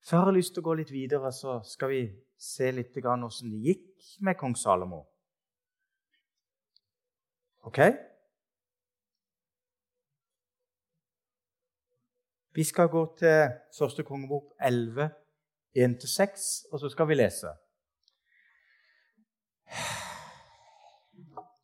Så 0.04 0.20
har 0.20 0.28
jeg 0.28 0.42
lyst 0.42 0.52
til 0.54 0.64
å 0.66 0.68
gå 0.68 0.74
litt 0.82 0.92
videre, 0.92 1.32
så 1.32 1.62
skal 1.64 1.94
vi 1.94 2.02
se 2.44 2.72
litt 2.76 2.96
hvordan 2.98 3.24
det 3.52 3.62
gikk 3.64 4.18
med 4.26 4.38
kong 4.40 4.56
Salomo. 4.60 5.04
Ok? 7.64 7.80
Vi 12.54 12.64
skal 12.64 12.90
gå 12.92 13.04
til 13.18 13.50
første 13.78 14.04
kongebok 14.06 14.52
11, 14.62 15.10
1-6, 15.74 16.44
og 16.72 16.80
så 16.80 16.90
skal 16.92 17.08
vi 17.10 17.18
lese. 17.18 17.50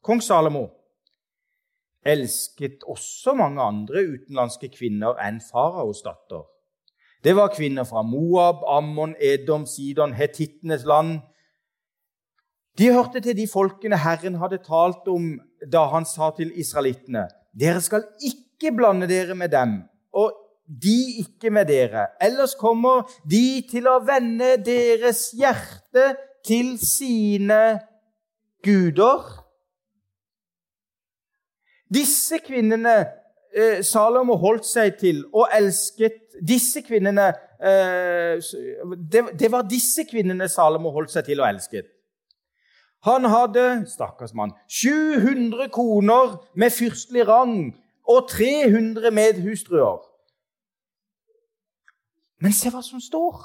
Kong 0.01 0.23
Salomo 0.23 0.65
elsket 2.05 2.83
også 2.87 3.35
mange 3.37 3.61
andre 3.61 4.01
utenlandske 4.15 4.71
kvinner 4.73 5.19
enn 5.21 5.41
faraos 5.43 6.01
datter. 6.05 6.47
Det 7.23 7.35
var 7.35 7.51
kvinner 7.51 7.83
fra 7.83 8.01
Moab, 8.01 8.63
Ammon, 8.67 9.15
Edom, 9.19 9.65
Sidon, 9.65 10.13
hetittenes 10.15 10.85
land. 10.87 11.19
De 12.79 12.93
hørte 12.93 13.19
til 13.19 13.35
de 13.35 13.47
folkene 13.47 13.99
Herren 13.99 14.37
hadde 14.39 14.61
talt 14.63 15.07
om 15.11 15.33
da 15.67 15.83
han 15.91 16.07
sa 16.07 16.31
til 16.37 16.53
israelittene.: 16.55 17.25
Dere 17.59 17.81
skal 17.83 18.05
ikke 18.23 18.71
blande 18.75 19.09
dere 19.09 19.35
med 19.35 19.51
dem, 19.51 19.81
og 20.15 20.31
de 20.83 21.19
ikke 21.19 21.49
med 21.49 21.65
dere. 21.67 22.07
Ellers 22.21 22.55
kommer 22.55 23.03
de 23.27 23.65
til 23.71 23.89
å 23.89 23.99
vende 24.05 24.55
deres 24.63 25.31
hjerte 25.35 26.13
til 26.45 26.77
sine 26.79 27.79
guder. 28.63 29.27
Disse 31.89 32.39
kvinnene 32.45 33.18
eh, 33.55 33.83
Salomo 33.83 34.35
holdt 34.39 34.65
seg 34.67 34.97
til 34.99 35.23
og 35.33 35.47
elsket 35.55 36.25
Disse 36.39 36.81
kvinnene 36.85 37.25
eh, 37.59 38.39
det, 39.11 39.23
det, 39.39 39.49
var 39.51 39.67
disse 39.67 40.05
kvinnene 40.07 40.47
Salomo 40.47 40.93
holdt 40.95 41.11
seg 41.11 41.25
til 41.27 41.41
og 41.41 41.49
elsket. 41.49 41.89
Han 43.03 43.27
hadde 43.27 43.65
stakkars 43.91 44.31
mann, 44.35 44.53
700 44.71 45.67
koner 45.71 46.37
med 46.55 46.71
fyrstelig 46.71 47.27
rang 47.27 47.57
og 48.07 48.29
300 48.31 49.11
medhustruer. 49.11 49.99
Men 52.39 52.55
se 52.55 52.71
hva 52.71 52.81
som 52.83 53.03
står. 53.03 53.43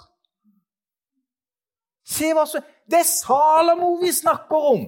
Se 2.07 2.31
hva 2.35 2.45
som 2.47 2.63
Det 2.87 3.01
er 3.01 3.09
Salomo 3.09 3.97
vi 4.03 4.13
snakker 4.13 4.71
om! 4.71 4.85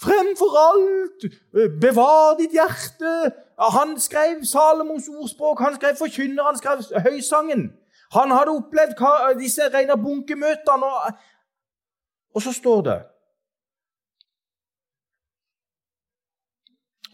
Fremfor 0.00 0.52
alt, 0.58 1.24
eh, 1.24 1.68
bevar 1.80 2.36
ditt 2.36 2.52
hjerte. 2.52 3.32
Han 3.58 4.00
skrev 4.00 4.44
Salomos 4.44 5.08
ordspråk, 5.08 5.60
han 5.60 5.74
skrev 5.74 5.96
Forkynner, 5.96 6.42
han 6.42 6.58
skrev 6.58 6.82
Høysangen. 7.02 7.72
Han 8.12 8.30
hadde 8.30 8.50
opplevd 8.50 9.38
disse 9.40 9.68
rene 9.72 9.96
bunkemøtene, 9.96 10.84
og, 10.84 11.12
og 12.34 12.42
så 12.42 12.52
står 12.52 12.80
det 12.82 13.00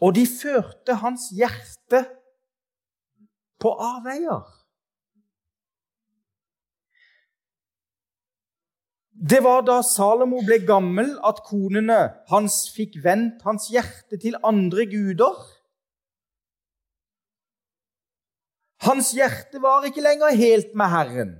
Og 0.00 0.14
de 0.14 0.26
førte 0.26 0.94
hans 0.94 1.20
hjerte 1.34 2.04
på 3.60 3.72
avveier. 3.82 4.57
Det 9.18 9.40
var 9.42 9.64
da 9.66 9.80
Salomo 9.82 10.44
ble 10.46 10.60
gammel, 10.62 11.16
at 11.26 11.40
konene 11.46 11.98
hans 12.30 12.68
fikk 12.70 13.00
vendt 13.02 13.42
hans 13.42 13.66
hjerte 13.72 14.18
til 14.22 14.38
andre 14.46 14.86
guder. 14.86 15.40
Hans 18.86 19.10
hjerte 19.16 19.58
var 19.58 19.88
ikke 19.88 20.04
lenger 20.04 20.36
helt 20.38 20.70
med 20.78 20.92
Herren. 20.92 21.32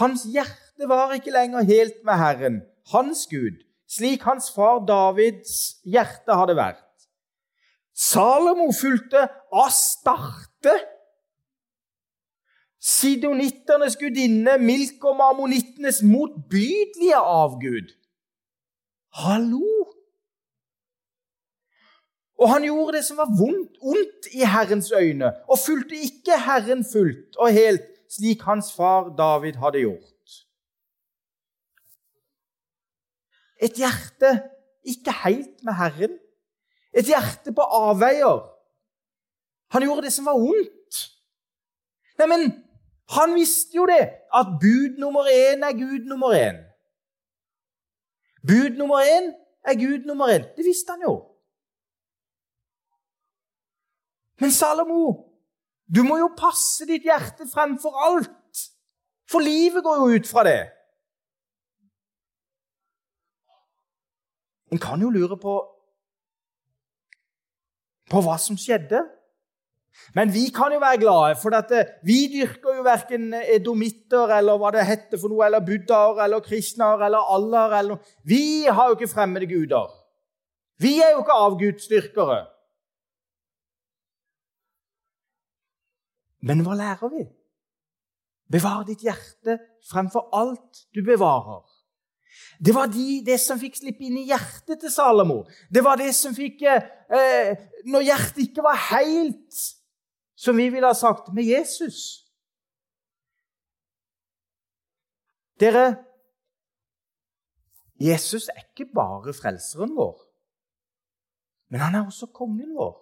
Hans 0.00 0.24
hjerte 0.24 0.88
var 0.88 1.12
ikke 1.12 1.34
lenger 1.34 1.68
helt 1.68 2.00
med 2.08 2.16
Herren, 2.16 2.62
hans 2.94 3.26
Gud, 3.28 3.60
slik 3.84 4.24
hans 4.24 4.48
far 4.54 4.80
Davids 4.88 5.82
hjerte 5.84 6.32
hadde 6.32 6.56
vært. 6.56 6.88
Salomo 7.92 8.70
fulgte 8.72 9.26
Astarte 9.52 10.78
sidonitternes 12.82 13.96
gudinne, 13.96 14.58
Milk 14.58 15.04
og 15.04 15.16
marmonittenes 15.16 16.02
motbydelige 16.02 17.16
avgud. 17.16 17.92
Hallo! 19.14 19.62
Og 22.42 22.48
han 22.50 22.64
gjorde 22.66 22.96
det 22.96 23.04
som 23.06 23.20
var 23.22 23.30
vondt, 23.38 23.76
ondt 23.80 24.26
i 24.34 24.42
Herrens 24.42 24.90
øyne, 24.90 25.30
og 25.46 25.58
fulgte 25.66 25.94
ikke 25.94 26.38
Herren 26.46 26.82
fullt 26.92 27.36
og 27.38 27.52
helt, 27.52 27.86
slik 28.10 28.42
hans 28.42 28.72
far 28.74 29.12
David 29.16 29.60
hadde 29.62 29.84
gjort. 29.84 30.08
Et 33.62 33.78
hjerte 33.78 34.32
ikke 34.82 35.14
helt 35.22 35.62
med 35.62 35.78
Herren, 35.78 36.18
et 36.98 37.06
hjerte 37.06 37.54
på 37.54 37.62
avveier. 37.62 38.42
Han 39.70 39.86
gjorde 39.86 40.02
det 40.02 40.12
som 40.12 40.26
var 40.26 40.34
ondt. 40.34 40.98
Neimen, 42.18 42.50
han 43.16 43.34
visste 43.34 43.76
jo 43.76 43.86
det, 43.86 44.04
at 44.34 44.46
bud 44.60 44.98
nummer 44.98 45.28
én 45.28 45.64
er 45.68 45.72
Gud 45.76 46.04
nummer 46.08 46.32
én. 46.32 46.58
Bud 48.48 48.78
nummer 48.78 49.00
én 49.04 49.32
er 49.64 49.74
Gud 49.74 50.06
nummer 50.06 50.26
én. 50.26 50.44
Det 50.56 50.64
visste 50.64 50.92
han 50.92 51.02
jo. 51.02 51.14
Men 54.40 54.50
Salomo, 54.50 55.28
du 55.94 56.02
må 56.02 56.16
jo 56.18 56.30
passe 56.38 56.86
ditt 56.88 57.04
hjerte 57.06 57.46
fremfor 57.52 57.94
alt. 58.06 58.62
For 59.30 59.44
livet 59.44 59.84
går 59.84 60.00
jo 60.00 60.16
ut 60.16 60.28
fra 60.28 60.44
det. 60.44 60.62
En 64.72 64.80
kan 64.80 65.00
jo 65.00 65.10
lure 65.12 65.36
på, 65.36 65.54
på 68.10 68.22
hva 68.24 68.38
som 68.40 68.56
skjedde. 68.56 69.04
Men 70.14 70.32
vi 70.32 70.46
kan 70.54 70.72
jo 70.72 70.80
være 70.82 71.00
glade, 71.00 71.36
for 71.40 71.54
dette, 71.54 71.80
eh, 71.80 71.90
vi 72.04 72.26
dyrker 72.32 72.78
jo 72.78 72.84
verken 72.86 73.34
edomitter 73.40 74.32
eller 74.38 74.58
hva 74.60 74.72
det 74.74 74.86
heter 74.88 75.20
for 75.20 75.32
noe, 75.32 75.44
eller 75.46 75.64
buddhaer 75.64 76.24
eller 76.24 76.44
kristner 76.44 77.04
eller 77.06 77.34
aller 77.34 77.76
eller 77.78 77.94
noe. 77.94 78.14
Vi 78.24 78.64
har 78.68 78.88
jo 78.88 78.96
ikke 78.96 79.12
fremmede 79.12 79.48
guder. 79.50 79.92
Vi 80.82 80.98
er 81.00 81.14
jo 81.14 81.22
ikke 81.22 81.38
avgudsdyrkere. 81.46 82.40
Men 86.42 86.64
hva 86.66 86.74
lærer 86.74 87.12
vi? 87.12 87.26
Bevar 88.52 88.82
ditt 88.84 89.04
hjerte 89.06 89.60
fremfor 89.88 90.28
alt 90.36 90.82
du 90.92 91.00
bevarer. 91.06 91.62
Det 92.58 92.74
var 92.74 92.88
de, 92.90 93.20
det 93.24 93.38
som 93.40 93.60
fikk 93.60 93.76
slippe 93.78 94.06
inn 94.06 94.18
i 94.20 94.26
hjertet 94.28 94.80
til 94.82 94.92
Salomo. 94.92 95.42
Det 95.72 95.82
var 95.84 96.00
det 96.00 96.10
som 96.16 96.34
fikk 96.36 96.62
eh, 96.64 97.54
Når 97.90 98.06
hjertet 98.06 98.42
ikke 98.46 98.64
var 98.64 98.78
helt 98.90 99.62
som 100.42 100.56
vi 100.56 100.68
ville 100.68 100.86
ha 100.86 100.94
sagt, 100.94 101.34
med 101.34 101.44
Jesus. 101.44 102.26
Dere, 105.60 106.04
Jesus 108.00 108.48
er 108.48 108.64
ikke 108.64 108.88
bare 108.94 109.34
frelseren 109.34 109.94
vår, 109.94 110.16
men 111.70 111.84
han 111.84 111.94
er 111.94 112.08
også 112.08 112.26
kongen 112.34 112.74
vår. 112.74 112.98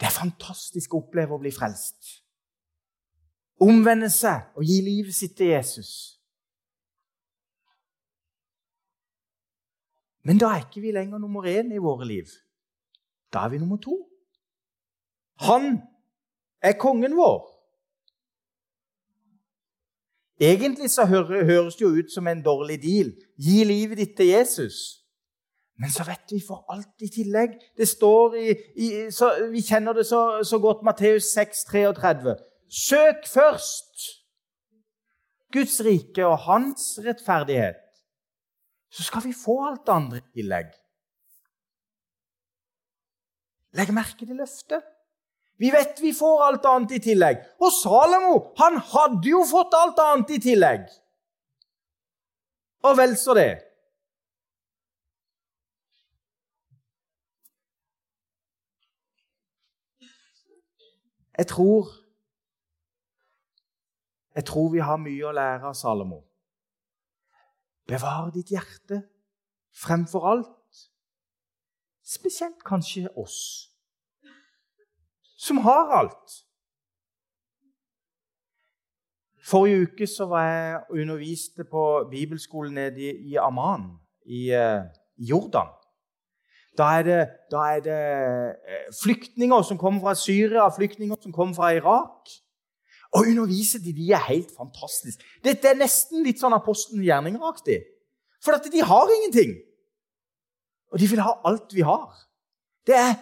Det 0.00 0.08
er 0.08 0.18
fantastisk 0.18 0.96
å 0.96 1.04
oppleve 1.04 1.38
å 1.38 1.42
bli 1.44 1.54
frelst. 1.54 2.16
Omvende 3.62 4.10
seg 4.10 4.50
og 4.56 4.66
gi 4.66 4.82
livet 4.82 5.14
sitt 5.14 5.38
til 5.38 5.52
Jesus. 5.52 5.94
Men 10.26 10.40
da 10.40 10.56
er 10.56 10.64
ikke 10.64 10.82
vi 10.82 10.96
lenger 10.96 11.22
nummer 11.22 11.46
én 11.46 11.70
i 11.70 11.78
våre 11.78 12.08
liv. 12.08 12.32
Da 13.32 13.44
er 13.44 13.48
vi 13.48 13.58
nummer 13.58 13.76
to. 13.76 13.96
Han 15.40 15.78
er 16.62 16.72
kongen 16.72 17.16
vår. 17.16 17.46
Egentlig 20.40 20.90
så 20.90 21.04
høres 21.04 21.76
det 21.76 21.84
jo 21.84 21.88
ut 22.00 22.12
som 22.12 22.26
en 22.26 22.42
dårlig 22.42 22.80
deal. 22.82 23.12
Gi 23.36 23.64
livet 23.64 23.98
ditt 23.98 24.16
til 24.16 24.26
Jesus. 24.26 25.00
Men 25.80 25.92
så 25.92 26.04
vet 26.04 26.32
vi 26.32 26.40
for 26.46 26.64
alt 26.72 27.04
i 27.04 27.08
tillegg. 27.08 27.56
Det 27.76 27.88
står 27.88 28.34
i, 28.36 28.48
i 28.76 28.88
så, 29.12 29.32
Vi 29.52 29.60
kjenner 29.64 29.96
det 29.96 30.06
så, 30.06 30.40
så 30.44 30.58
godt. 30.58 30.82
Matteus 30.84 31.32
6, 31.32 31.64
33. 31.64 32.36
Søk 32.68 33.28
først 33.28 34.04
Guds 35.52 35.80
rike 35.84 36.26
og 36.26 36.38
hans 36.38 36.98
rettferdighet. 37.04 37.80
Så 38.90 39.02
skal 39.02 39.24
vi 39.24 39.32
få 39.44 39.56
alt 39.66 39.86
det 39.86 39.92
andre 39.92 40.18
i 40.18 40.40
tillegg. 40.40 40.72
Legg 43.78 43.92
merke 43.94 44.26
til 44.26 44.36
løftet. 44.36 44.82
Vi 45.60 45.68
vet 45.70 45.98
vi 46.02 46.12
får 46.16 46.42
alt 46.46 46.66
annet 46.66 46.96
i 46.96 47.00
tillegg. 47.04 47.42
Og 47.60 47.72
Salomo 47.74 48.36
han 48.58 48.78
hadde 48.92 49.28
jo 49.28 49.42
fått 49.46 49.76
alt 49.76 50.00
annet 50.02 50.32
i 50.34 50.40
tillegg. 50.42 50.86
Og 52.88 52.96
vel 52.96 53.16
så 53.20 53.36
det. 53.36 53.50
Jeg 61.38 61.46
tror 61.46 61.96
Jeg 64.34 64.44
tror 64.46 64.68
vi 64.72 64.78
har 64.78 64.96
mye 64.96 65.24
å 65.26 65.32
lære 65.34 65.66
av 65.68 65.74
Salomo. 65.74 66.20
Bevar 67.90 68.30
ditt 68.32 68.52
hjerte 68.54 69.00
fremfor 69.74 70.26
alt 70.30 70.52
Spesielt 72.10 72.64
kanskje 72.66 73.08
oss, 73.16 73.70
som 75.38 75.60
har 75.62 75.92
alt. 75.94 76.32
Forrige 79.46 79.82
uke 79.82 80.06
så 80.06 80.26
var 80.26 80.42
jeg 80.42 80.80
og 80.80 80.96
underviste 81.02 81.64
på 81.70 81.84
bibelskolen 82.10 82.74
nede 82.74 83.14
i 83.14 83.36
Amman 83.38 83.86
i 84.26 84.50
uh, 84.50 84.82
Jordan. 85.18 85.70
Da 86.78 86.90
er, 86.98 87.02
det, 87.02 87.20
da 87.50 87.62
er 87.76 87.80
det 87.86 88.02
uh, 88.58 88.90
flyktninger 89.02 89.62
som 89.62 89.78
kommer 89.78 90.00
fra 90.00 90.14
Syria, 90.14 90.68
flyktninger 90.76 91.16
som 91.22 91.32
kommer 91.32 91.54
fra 91.54 91.72
Irak. 91.78 92.30
Å 93.10 93.22
undervise 93.22 93.78
de, 93.82 93.94
de 93.94 94.12
er 94.14 94.28
helt 94.28 94.50
fantastisk. 94.58 95.22
Dette 95.44 95.70
er 95.70 95.78
nesten 95.78 96.22
litt 96.26 96.42
sånn 96.42 96.54
apostelen 96.54 97.06
gjerningeraktig. 97.06 97.80
For 98.42 98.70
de 98.70 98.86
har 98.86 99.18
ingenting. 99.18 99.58
Og 100.90 101.00
de 101.00 101.06
vil 101.06 101.22
ha 101.22 101.34
alt 101.44 101.74
vi 101.74 101.80
har. 101.80 102.14
Det 102.86 102.96
er 102.96 103.14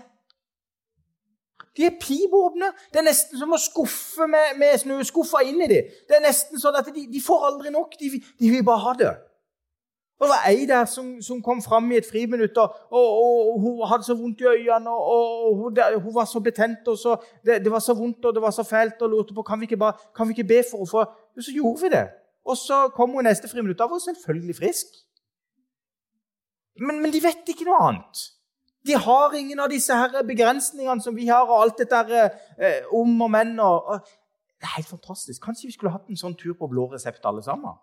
De 1.76 1.84
er 1.86 1.94
pivåpne. 2.00 2.72
Det 2.92 2.98
er 2.98 3.04
nesten 3.06 3.38
som 3.38 3.52
å 3.54 3.58
skuffe 3.62 4.26
med, 4.26 4.56
med 4.58 4.80
snøskuffa 4.82 5.44
inn 5.46 5.60
i 5.62 5.68
dem. 5.70 5.92
Det 6.08 6.16
er 6.16 6.24
nesten 6.24 6.58
sånn 6.58 6.74
at 6.74 6.88
de, 6.90 7.04
de 7.06 7.20
får 7.22 7.44
aldri 7.52 7.70
nok. 7.70 7.92
De, 8.00 8.08
de, 8.18 8.48
vil 8.50 8.64
bare 8.66 8.82
ha 8.82 8.94
det. 8.98 9.12
Og 10.18 10.26
Det 10.26 10.30
var 10.32 10.48
ei 10.48 10.64
der 10.66 10.88
som, 10.90 11.12
som 11.22 11.38
kom 11.42 11.62
fram 11.62 11.92
i 11.92 12.00
et 12.00 12.08
friminutt, 12.08 12.58
og, 12.58 12.74
og, 12.90 13.20
og, 13.20 13.60
hun 13.62 13.84
hadde 13.86 14.08
så 14.08 14.16
vondt 14.18 14.42
i 14.42 14.48
øynene. 14.50 14.90
og, 14.90 15.54
hun, 15.60 15.78
hun, 16.02 16.14
var 16.14 16.26
så 16.26 16.42
betent, 16.42 16.88
og 16.90 16.98
så, 16.98 17.14
det, 17.46 17.60
det, 17.62 17.70
var 17.70 17.78
så 17.78 17.94
vondt 17.94 18.26
og 18.26 18.34
det 18.34 18.42
var 18.42 18.50
så 18.50 18.66
fælt, 18.66 18.98
og 19.02 19.10
lurte 19.14 19.34
på 19.34 19.46
kan 19.46 19.60
vi 19.60 19.70
ikke, 19.70 19.76
bare, 19.76 19.94
kan 20.16 20.26
vi 20.26 20.34
ikke 20.34 20.48
be 20.48 20.64
for 20.70 20.82
henne. 20.82 21.14
Og 21.36 21.46
så 21.46 21.54
gjorde 21.54 21.82
vi 21.82 21.94
det. 21.94 22.08
Og 22.42 22.56
så 22.56 22.88
kom 22.96 23.14
hun 23.14 23.30
neste 23.30 23.48
friminutt. 23.48 23.78
Da 23.78 23.86
var 23.86 24.00
hun 24.00 24.06
selvfølgelig 24.08 24.56
frisk. 24.56 24.98
Men, 26.78 27.00
men, 27.02 27.12
de 27.12 27.22
vet 27.22 27.50
ikke 27.50 27.66
noe 27.68 27.80
annet. 27.88 28.22
De 28.86 28.94
har 28.94 29.34
ingen 29.36 29.60
av 29.60 29.70
disse 29.72 29.94
her 29.94 30.22
begrensningene 30.26 31.02
som 31.02 31.16
vi 31.16 31.26
har, 31.28 31.48
og 31.48 31.64
alt 31.64 31.82
dette 31.82 32.22
eh, 32.58 32.86
om 32.94 33.20
og 33.26 33.30
men. 33.34 33.58
Og, 33.60 33.90
og, 33.94 34.14
det 34.58 34.66
er 34.66 34.76
helt 34.78 34.90
fantastisk. 34.90 35.42
Kanskje 35.44 35.68
vi 35.68 35.74
skulle 35.74 35.92
hatt 35.94 36.08
en 36.10 36.18
sånn 36.18 36.36
tur 36.38 36.54
på 36.58 36.70
blå 36.70 36.88
resept 36.92 37.26
alle 37.28 37.44
sammen? 37.46 37.76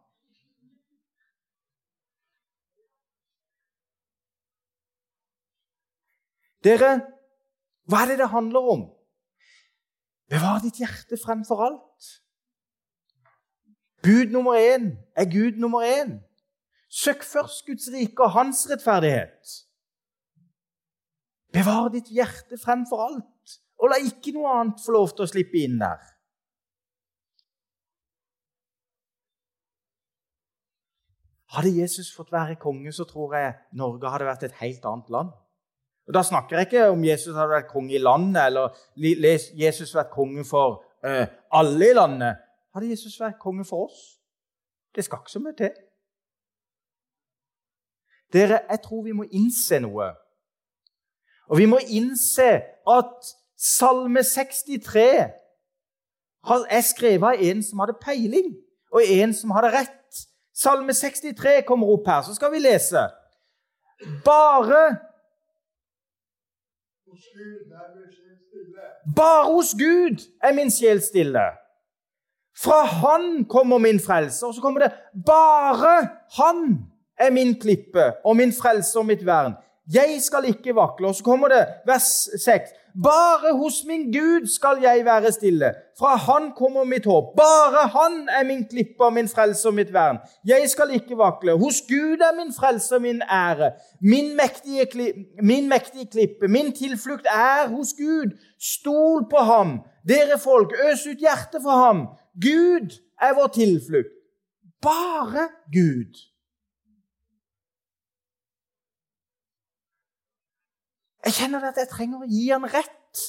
Dere, 6.65 6.95
hva 7.85 8.01
er 8.01 8.13
det 8.13 8.21
det 8.23 8.31
handler 8.33 8.69
om? 8.73 8.85
Bevar 10.31 10.63
ditt 10.63 10.79
hjerte 10.81 11.19
fremfor 11.21 11.61
alt. 11.61 12.13
Bud 14.05 14.33
nummer 14.33 14.57
én 14.57 14.95
er 15.17 15.29
Gud 15.29 15.59
nummer 15.61 15.85
én. 15.85 16.17
Søk 16.95 17.23
først 17.27 17.65
Guds 17.67 17.89
rike 17.91 18.23
og 18.23 18.31
hans 18.31 18.67
rettferdighet. 18.71 19.55
Bevar 21.55 21.89
ditt 21.91 22.07
hjerte 22.11 22.57
fremfor 22.59 23.01
alt, 23.03 23.55
og 23.79 23.91
la 23.91 23.99
ikke 23.99 24.31
noe 24.35 24.51
annet 24.59 24.83
få 24.83 24.95
lov 24.95 25.11
til 25.11 25.25
å 25.25 25.31
slippe 25.31 25.59
inn 25.59 25.75
der. 25.81 26.03
Hadde 31.55 31.71
Jesus 31.75 32.11
fått 32.15 32.31
være 32.35 32.57
konge, 32.59 32.91
så 32.91 33.05
tror 33.07 33.35
jeg 33.37 33.55
Norge 33.79 34.11
hadde 34.11 34.27
vært 34.27 34.45
et 34.47 34.57
helt 34.59 34.87
annet 34.87 35.11
land. 35.11 35.33
Og 36.07 36.13
Da 36.13 36.21
snakker 36.23 36.57
jeg 36.57 36.67
ikke 36.67 36.89
om 36.93 37.03
Jesus 37.03 37.35
hadde 37.35 37.53
vært 37.53 37.71
konge 37.71 37.95
i 37.95 38.01
landet, 38.01 38.41
eller 38.45 38.75
Jesus 38.95 39.95
vært 39.95 40.11
konge 40.13 40.43
for 40.47 40.83
uh, 41.03 41.25
alle 41.51 41.89
i 41.89 41.95
landet. 41.95 42.43
Hadde 42.75 42.91
Jesus 42.91 43.19
vært 43.19 43.39
konge 43.39 43.65
for 43.65 43.87
oss? 43.87 44.01
Det 44.95 45.03
skal 45.05 45.23
ikke 45.23 45.31
så 45.31 45.43
mye 45.43 45.57
til. 45.59 45.71
Dere, 48.35 48.59
jeg 48.69 48.81
tror 48.83 49.03
vi 49.05 49.15
må 49.15 49.23
innse 49.31 49.79
noe. 49.79 50.11
Og 51.47 51.57
vi 51.61 51.67
må 51.69 51.79
innse 51.87 52.49
at 52.91 53.33
Salme 53.55 54.23
63 54.23 55.07
er 56.69 56.81
skrevet 56.83 57.27
av 57.29 57.43
en 57.49 57.61
som 57.63 57.79
hadde 57.81 57.95
peiling, 58.01 58.51
og 58.91 59.01
en 59.03 59.33
som 59.33 59.53
hadde 59.55 59.71
rett. 59.73 60.25
Salme 60.55 60.93
63 60.93 61.61
kommer 61.67 61.87
opp 61.95 62.07
her, 62.07 62.21
så 62.27 62.35
skal 62.35 62.51
vi 62.51 62.59
lese. 62.63 63.07
Bare 64.25 64.97
Bare 69.15 69.53
hos 69.53 69.71
Gud 69.79 70.23
er 70.43 70.53
min 70.53 70.71
sjel 70.71 71.01
stille. 71.01 71.43
Fra 72.57 72.83
Han 72.83 73.45
kommer 73.45 73.77
min 73.77 73.99
frelse. 73.99 74.45
Og 74.45 74.53
så 74.53 74.61
kommer 74.61 74.79
det 74.79 74.91
bare 75.25 76.09
Han 76.37 76.85
er 77.19 77.31
min 77.31 77.59
klippe 77.59 78.13
og 78.25 78.35
min 78.35 78.53
frelse 78.53 78.99
og 78.99 79.05
mitt 79.05 79.25
vern. 79.25 79.53
Jeg 79.93 80.17
skal 80.21 80.45
ikke 80.49 80.75
vakle. 80.75 81.07
Og 81.07 81.15
så 81.15 81.23
kommer 81.23 81.47
det 81.47 81.67
vers 81.85 82.29
6. 82.45 82.73
Bare 83.03 83.57
hos 83.57 83.83
min 83.87 84.11
Gud 84.11 84.47
skal 84.47 84.77
jeg 84.81 85.05
være 85.05 85.31
stille. 85.31 85.73
Fra 85.99 86.15
Han 86.15 86.51
kommer 86.57 86.83
mitt 86.83 87.05
håp. 87.05 87.35
Bare 87.37 87.87
Han 87.87 88.29
er 88.39 88.43
min 88.43 88.65
klippe 88.69 89.03
og 89.03 89.13
min 89.13 89.27
frelse 89.27 89.67
og 89.67 89.73
mitt 89.73 89.93
vern. 89.93 90.17
Jeg 90.45 90.69
skal 90.69 90.93
ikke 90.93 91.17
vakle. 91.17 91.57
Hos 91.59 91.81
Gud 91.89 92.17
er 92.17 92.35
min 92.43 92.53
frelse 92.53 92.95
og 92.95 93.01
min 93.01 93.21
ære. 93.21 93.71
Min 94.01 94.35
mektige, 94.35 95.13
min 95.43 95.69
mektige 95.69 96.05
klippe, 96.11 96.47
min 96.47 96.71
tilflukt 96.71 97.25
er 97.25 97.67
hos 97.67 97.93
Gud. 97.97 98.37
Stol 98.59 99.29
på 99.29 99.37
ham. 99.37 99.79
Dere 100.07 100.39
folk, 100.39 100.73
øs 100.91 101.07
ut 101.07 101.17
hjertet 101.17 101.61
for 101.61 101.75
ham. 101.85 102.07
Gud 102.41 103.01
er 103.21 103.35
vår 103.35 103.47
tilflukt. 103.47 104.15
Bare 104.81 105.47
Gud. 105.73 106.34
Jeg 111.25 111.33
kjenner 111.33 111.63
at 111.65 111.77
jeg 111.81 111.89
trenger 111.89 112.21
å 112.21 112.29
gi 112.29 112.49
han 112.51 112.65
rett. 112.69 113.23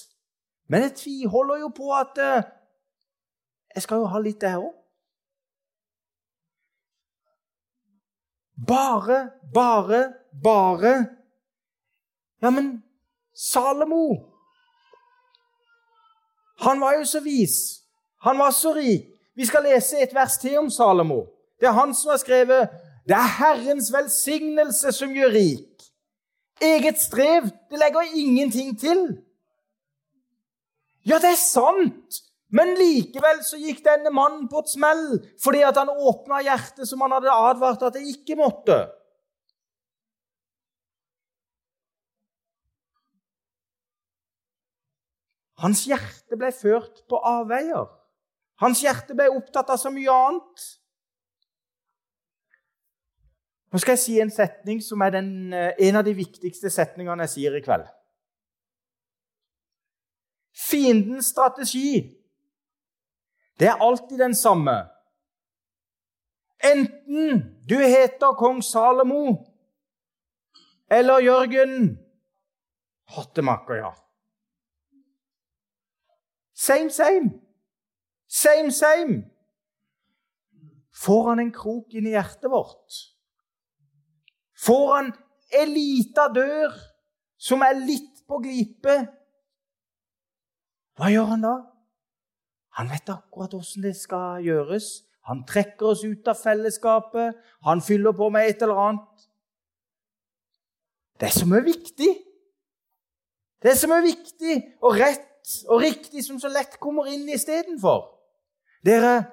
Men 0.69 0.85
jeg 0.85 0.97
tviholder 0.99 1.63
jo 1.63 1.71
på 1.75 1.93
at 1.97 2.19
uh, 2.21 2.49
jeg 3.75 3.85
skal 3.85 4.03
jo 4.03 4.11
ha 4.11 4.21
litt, 4.21 4.41
det 4.41 4.51
her 4.53 4.65
òg. 4.65 4.75
Bare, 8.67 9.19
bare, 9.55 10.15
bare 10.43 10.93
Ja, 12.41 12.49
men 12.51 12.83
Salomo 13.37 14.33
Han 16.65 16.81
var 16.81 16.97
jo 16.97 17.05
så 17.05 17.21
vis. 17.21 17.83
Han 18.25 18.39
var 18.39 18.51
så 18.51 18.73
rik. 18.73 19.11
Vi 19.37 19.45
skal 19.45 19.67
lese 19.69 20.01
et 20.01 20.15
vers 20.15 20.39
til 20.41 20.57
om 20.59 20.71
Salomo. 20.73 21.27
Det 21.61 21.69
er 21.69 21.77
han 21.77 21.93
som 21.95 22.15
har 22.15 22.21
skrevet 22.23 22.73
Det 23.05 23.15
er 23.15 23.35
Herrens 23.39 23.93
velsignelse 23.93 24.93
som 24.93 25.13
gjør 25.13 25.37
rik. 25.37 25.85
Eget 26.63 27.01
strev, 27.01 27.51
det 27.71 27.79
legger 27.79 28.15
ingenting 28.17 28.79
til. 28.81 29.03
Ja, 31.07 31.19
det 31.23 31.35
er 31.35 31.41
sant! 31.41 32.23
Men 32.57 32.77
likevel 32.79 33.41
så 33.45 33.59
gikk 33.59 33.83
denne 33.85 34.13
mannen 34.15 34.47
på 34.49 34.61
et 34.63 34.71
smell 34.71 35.03
fordi 35.43 35.65
at 35.67 35.77
han 35.81 35.91
åpna 35.91 36.39
hjertet 36.47 36.87
som 36.87 37.03
han 37.03 37.17
hadde 37.17 37.33
advart 37.33 37.83
at 37.83 37.97
det 37.99 38.05
ikke 38.07 38.39
måtte. 38.39 38.77
Hans 45.61 45.87
hjerte 45.89 46.37
ble 46.39 46.53
ført 46.53 47.03
på 47.09 47.19
avveier. 47.19 47.89
Hans 48.61 48.83
hjerte 48.85 49.17
ble 49.17 49.31
opptatt 49.33 49.73
av 49.73 49.81
så 49.81 49.91
mye 49.93 50.13
annet. 50.13 50.67
Nå 53.73 53.79
skal 53.83 53.97
jeg 53.97 54.03
si 54.03 54.19
en 54.23 54.31
setning 54.31 54.83
som 54.83 55.01
er 55.03 55.11
den, 55.11 55.53
eh, 55.53 55.73
en 55.89 55.97
av 55.97 56.05
de 56.05 56.15
viktigste 56.15 56.71
setningene 56.71 57.27
jeg 57.27 57.35
sier 57.35 57.57
i 57.57 57.65
kveld. 57.65 57.87
Fiendens 60.57 61.27
strategi 61.27 62.17
det 63.59 63.69
er 63.69 63.81
alltid 63.81 64.19
den 64.19 64.35
samme. 64.35 64.89
Enten 66.65 67.43
du 67.69 67.79
heter 67.79 68.37
kong 68.37 68.63
Salomo 68.63 69.47
eller 70.91 71.21
Jørgen 71.25 71.99
Hattemaker, 73.07 73.75
ja. 73.75 73.93
Same, 76.55 76.91
same. 76.91 77.31
Same, 78.29 78.73
same. 78.73 79.31
Får 80.95 81.29
han 81.29 81.39
en 81.39 81.53
krok 81.53 81.95
inn 81.95 82.09
i 82.09 82.17
hjertet 82.17 82.51
vårt? 82.51 83.16
Får 84.67 84.87
han 84.95 85.13
ei 85.55 85.67
lita 85.71 86.27
dør 86.35 86.75
som 87.39 87.63
er 87.63 87.79
litt 87.79 88.25
på 88.27 88.41
glipe, 88.43 88.97
hva 90.97 91.11
gjør 91.13 91.29
han 91.35 91.45
da? 91.45 91.57
Han 92.81 92.89
vet 92.89 93.11
akkurat 93.13 93.55
åssen 93.57 93.85
det 93.85 93.93
skal 93.99 94.41
gjøres. 94.45 95.05
Han 95.29 95.43
trekker 95.49 95.91
oss 95.93 96.05
ut 96.07 96.29
av 96.29 96.39
fellesskapet. 96.41 97.37
Han 97.69 97.83
fyller 97.85 98.17
på 98.17 98.29
med 98.33 98.49
et 98.49 98.63
eller 98.65 98.81
annet. 98.81 99.27
Det 101.21 101.33
som 101.33 101.53
er 101.57 101.65
viktig, 101.65 102.11
det 103.65 103.73
som 103.81 103.93
er 103.97 104.05
viktig 104.05 104.57
og 104.85 104.99
rett 105.01 105.55
og 105.71 105.81
riktig, 105.81 106.25
som 106.27 106.41
så 106.43 106.51
lett 106.53 106.77
kommer 106.83 107.09
inn 107.09 107.29
istedenfor 107.31 108.03
Dere, 108.85 109.25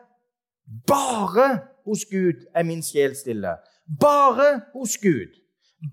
bare 0.88 1.48
hos 1.86 2.06
Gud 2.10 2.46
er 2.56 2.64
min 2.66 2.82
sjel 2.86 3.18
stille. 3.18 3.58
Bare 3.86 4.62
hos 4.74 4.98
Gud. 4.98 5.36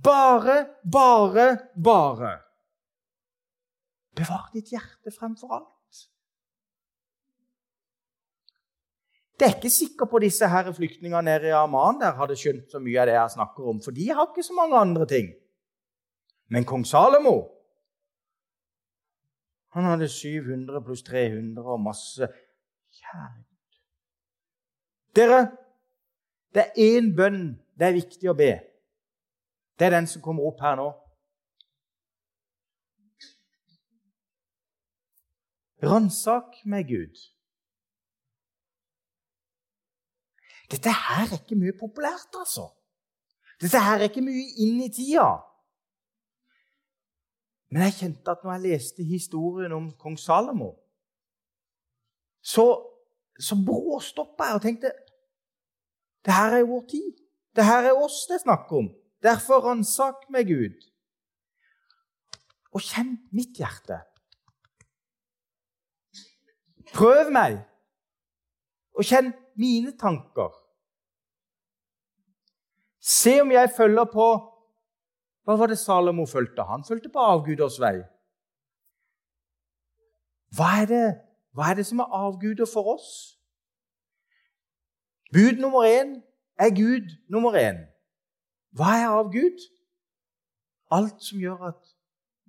Bare, 0.03 0.66
bare, 0.92 1.59
bare. 1.74 2.38
Bevar 4.16 4.50
ditt 4.55 4.70
hjerte 4.70 5.11
fremfor 5.14 5.55
alt. 5.59 5.76
Det 9.40 9.46
er 9.48 9.55
ikke 9.57 9.72
sikkert 9.72 10.11
på 10.12 10.18
disse 10.20 10.48
her 10.53 10.68
flyktningene 10.76 11.22
nede 11.24 11.48
i 11.48 11.55
Amman 11.57 12.00
der 12.03 12.18
hadde 12.18 12.37
skjønt 12.37 12.68
så 12.68 12.79
mye 12.83 12.98
av 13.00 13.09
det 13.09 13.14
jeg 13.16 13.35
snakker 13.38 13.70
om, 13.72 13.79
for 13.81 13.96
de 13.96 14.11
har 14.12 14.26
ikke 14.29 14.44
så 14.44 14.53
mange 14.53 14.76
andre 14.76 15.07
ting. 15.09 15.31
Men 16.53 16.66
kong 16.68 16.85
Salomo 16.85 17.38
han 19.70 19.87
hadde 19.87 20.09
700 20.11 20.83
pluss 20.83 21.03
300 21.07 21.62
og 21.64 21.81
masse 21.81 22.26
kjærlighet. 22.98 23.46
Dere, 25.16 25.40
det 26.55 26.64
er 26.66 26.98
én 26.98 27.12
bønn 27.16 27.44
det 27.80 27.88
er 27.88 27.96
viktig 27.96 28.28
å 28.28 28.36
be. 28.36 28.52
Det 29.80 29.86
er 29.88 29.94
den 29.96 30.08
som 30.10 30.20
kommer 30.20 30.44
opp 30.50 30.60
her 30.60 30.76
nå. 30.76 30.90
Ransak 35.80 36.58
med 36.68 36.84
Gud. 36.90 37.22
Dette 40.70 40.92
her 40.92 41.24
er 41.24 41.38
ikke 41.40 41.56
mye 41.58 41.72
populært, 41.78 42.36
altså. 42.36 42.68
Dette 43.60 43.80
her 43.80 43.96
er 43.96 44.10
ikke 44.10 44.24
mye 44.24 44.44
inn 44.60 44.82
i 44.84 44.90
tida. 44.92 45.30
Men 47.72 47.86
jeg 47.86 47.96
kjente 47.96 48.34
at 48.34 48.44
når 48.44 48.52
jeg 48.58 48.66
leste 48.66 49.06
historien 49.06 49.72
om 49.72 49.88
kong 49.98 50.18
Salomo, 50.20 50.74
så, 52.42 52.66
så 53.40 53.56
bråstoppa 53.56 54.50
jeg 54.50 54.60
og 54.60 54.64
tenkte 54.64 54.92
det 56.24 56.36
her 56.36 56.52
er 56.52 56.62
jo 56.62 56.74
vår 56.74 56.86
tid. 56.92 57.20
Det 57.61 57.66
her 57.68 57.90
er 57.90 57.99
oss 58.01 58.23
det 58.25 58.38
er 58.38 58.44
snakk 58.46 58.70
om. 58.73 58.87
Derfor 59.20 59.66
ransak 59.66 60.23
meg, 60.33 60.49
Gud. 60.49 60.79
Og 62.73 62.81
kjenn 62.81 63.18
mitt 63.37 63.59
hjerte. 63.61 63.99
Prøv 66.94 67.29
meg, 67.35 67.59
og 68.96 69.05
kjenn 69.05 69.29
mine 69.61 69.92
tanker. 70.01 70.55
Se 72.96 73.37
om 73.42 73.53
jeg 73.53 73.75
følger 73.77 74.09
på 74.09 74.31
Hva 75.44 75.57
var 75.59 75.68
det 75.68 75.79
Salomo 75.81 76.25
fulgte? 76.31 76.64
Han 76.64 76.85
fulgte 76.87 77.12
på 77.12 77.20
avguders 77.20 77.77
vei. 77.83 77.99
Hva 80.57 80.73
er 80.81 80.88
det, 80.88 81.07
hva 81.53 81.70
er 81.70 81.79
det 81.81 81.87
som 81.88 82.01
er 82.01 82.16
avguder 82.25 82.68
for 82.68 82.94
oss? 82.94 83.12
Bud 85.33 85.61
nummer 85.61 85.88
én 85.88 86.20
er 86.61 86.70
Gud 86.70 87.07
nummer 87.33 87.57
én. 87.57 87.79
Hva 88.77 88.90
er 89.01 89.09
av 89.09 89.31
Gud? 89.33 89.59
Alt 90.90 91.23
som 91.25 91.38
gjør 91.38 91.68
at 91.70 91.81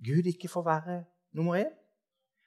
Gud 0.06 0.28
ikke 0.34 0.50
får 0.50 0.66
være 0.66 1.04
nummer 1.38 1.56
én. 1.62 1.72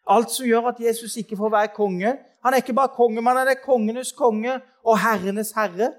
Alt 0.07 0.31
som 0.31 0.47
gjør 0.47 0.69
at 0.69 0.81
Jesus 0.81 1.17
ikke 1.17 1.37
får 1.37 1.51
være 1.51 1.75
konge. 1.75 2.19
Han 2.45 2.53
er 2.53 2.57
ikke 2.57 2.77
bare 2.77 2.93
konge, 2.97 3.23
men 3.23 3.37
han 3.37 3.49
er 3.49 3.63
kongenes 3.65 4.13
konge 4.13 4.61
og 4.85 4.99
herrenes 5.01 5.53
herre. 5.57 5.95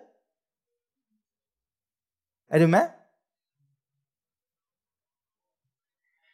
Er 2.49 2.59
du 2.59 2.67
med? 2.67 2.85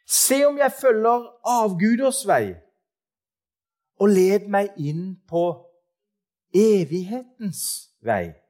Se 0.06 0.44
om 0.46 0.58
jeg 0.58 0.72
følger 0.80 1.24
avguders 1.48 2.26
vei, 2.28 2.52
og 3.96 4.08
led 4.12 4.44
meg 4.52 4.76
inn 4.76 5.14
på 5.28 5.44
evighetens 6.52 7.62
vei. 8.04 8.41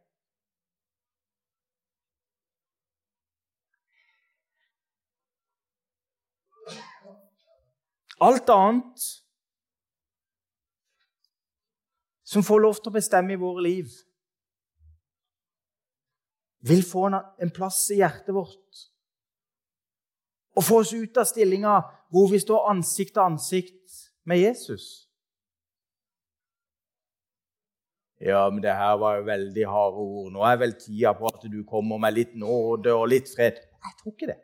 Alt 8.23 8.51
annet 8.55 9.05
som 12.33 12.45
får 12.47 12.63
lov 12.65 12.79
til 12.79 12.93
å 12.93 12.97
bestemme 12.97 13.35
i 13.35 13.41
våre 13.41 13.65
liv, 13.67 13.91
vil 16.63 16.85
få 16.87 17.09
en 17.11 17.51
plass 17.51 17.85
i 17.91 17.99
hjertet 17.99 18.31
vårt 18.35 18.83
og 20.53 20.63
få 20.63 20.83
oss 20.83 20.93
ut 20.95 21.17
av 21.19 21.27
stillinga 21.27 21.79
hvor 22.13 22.29
vi 22.31 22.39
står 22.41 22.69
ansikt 22.71 23.15
til 23.17 23.25
ansikt 23.25 24.03
med 24.29 24.43
Jesus. 24.43 25.09
Ja, 28.23 28.45
men 28.53 28.63
det 28.63 28.75
her 28.79 28.95
var 29.03 29.17
jo 29.19 29.27
veldig 29.27 29.65
harde 29.67 30.03
ord. 30.05 30.29
Nå 30.31 30.45
er 30.47 30.61
vel 30.61 30.77
tida 30.79 31.11
på 31.19 31.27
at 31.27 31.43
du 31.51 31.63
kommer 31.67 31.99
med 31.99 32.15
litt 32.15 32.37
nåde 32.39 32.93
og 32.95 33.09
litt 33.11 33.33
fred. 33.33 33.59
Jeg 33.59 33.97
tror 33.99 34.15
ikke 34.15 34.29
det. 34.31 34.39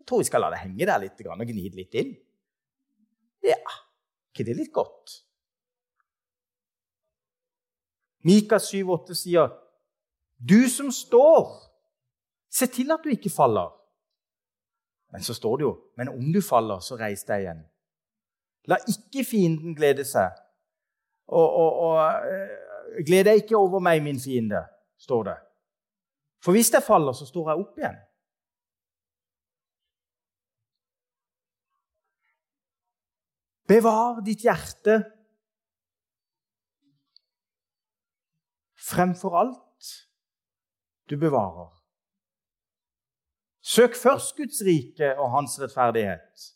Jeg 0.00 0.08
tror 0.08 0.22
vi 0.22 0.28
skal 0.30 0.46
la 0.46 0.52
det 0.54 0.62
henge 0.62 0.88
der 0.88 1.02
litt 1.02 1.20
og 1.26 1.42
gnide 1.42 1.76
litt 1.76 1.98
inn. 2.00 2.14
Ja, 3.44 3.60
ikke 4.32 4.46
det 4.48 4.56
litt 4.56 4.72
godt? 4.72 5.22
Mika 8.26 8.58
7,8 8.58 9.14
sier, 9.14 9.48
'Du 10.38 10.68
som 10.68 10.90
står, 10.90 11.46
se 12.50 12.66
til 12.66 12.90
at 12.90 13.00
du 13.04 13.08
ikke 13.08 13.30
faller.' 13.30 13.72
Men 15.12 15.22
så 15.22 15.34
står 15.34 15.56
det 15.56 15.62
jo, 15.62 15.82
'Men 15.96 16.08
om 16.08 16.32
du 16.32 16.40
faller, 16.42 16.80
så 16.80 16.96
reis 16.96 17.24
deg 17.24 17.40
igjen.' 17.40 17.64
La 18.66 18.76
ikke 18.90 19.24
fienden 19.24 19.74
glede 19.74 20.04
seg. 20.04 20.30
Og, 21.26 21.50
og, 21.52 21.72
og 21.86 21.96
uh, 22.26 23.04
gled 23.06 23.24
deg 23.24 23.42
ikke 23.42 23.56
over 23.56 23.78
meg, 23.78 24.02
min 24.02 24.18
fiende, 24.20 24.64
står 24.98 25.22
det. 25.22 25.36
For 26.44 26.52
hvis 26.52 26.72
jeg 26.72 26.82
faller, 26.82 27.12
så 27.12 27.26
står 27.26 27.50
jeg 27.50 27.62
opp 27.62 27.78
igjen. 27.78 27.96
Bevar 33.66 34.20
ditt 34.22 34.44
hjerte 34.46 35.00
fremfor 38.86 39.34
alt 39.38 39.90
du 41.10 41.16
bevarer. 41.18 41.72
Søk 43.66 43.96
først 43.98 44.36
Guds 44.36 44.62
rike 44.62 45.18
og 45.18 45.30
hans 45.34 45.58
rettferdighet. 45.60 46.52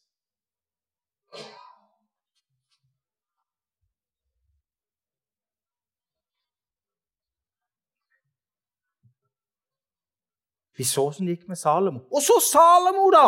Vi 10.78 10.84
så 10.84 11.02
åssen 11.10 11.26
det 11.26 11.34
gikk 11.34 11.48
med 11.50 11.58
Salomo. 11.60 12.06
Og 12.14 12.22
så 12.24 12.38
Salomo, 12.40 13.10
da! 13.12 13.26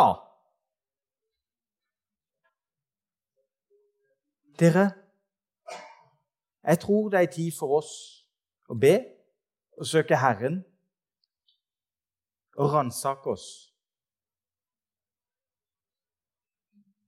Dere, 4.59 4.91
jeg 6.63 6.79
tror 6.79 7.09
det 7.09 7.19
er 7.19 7.31
tid 7.31 7.51
for 7.59 7.79
oss 7.79 7.93
å 8.69 8.77
be 8.79 8.93
og 9.77 9.87
søke 9.89 10.19
Herren 10.21 10.61
og 12.57 12.69
ransake 12.73 13.33
oss. 13.33 13.47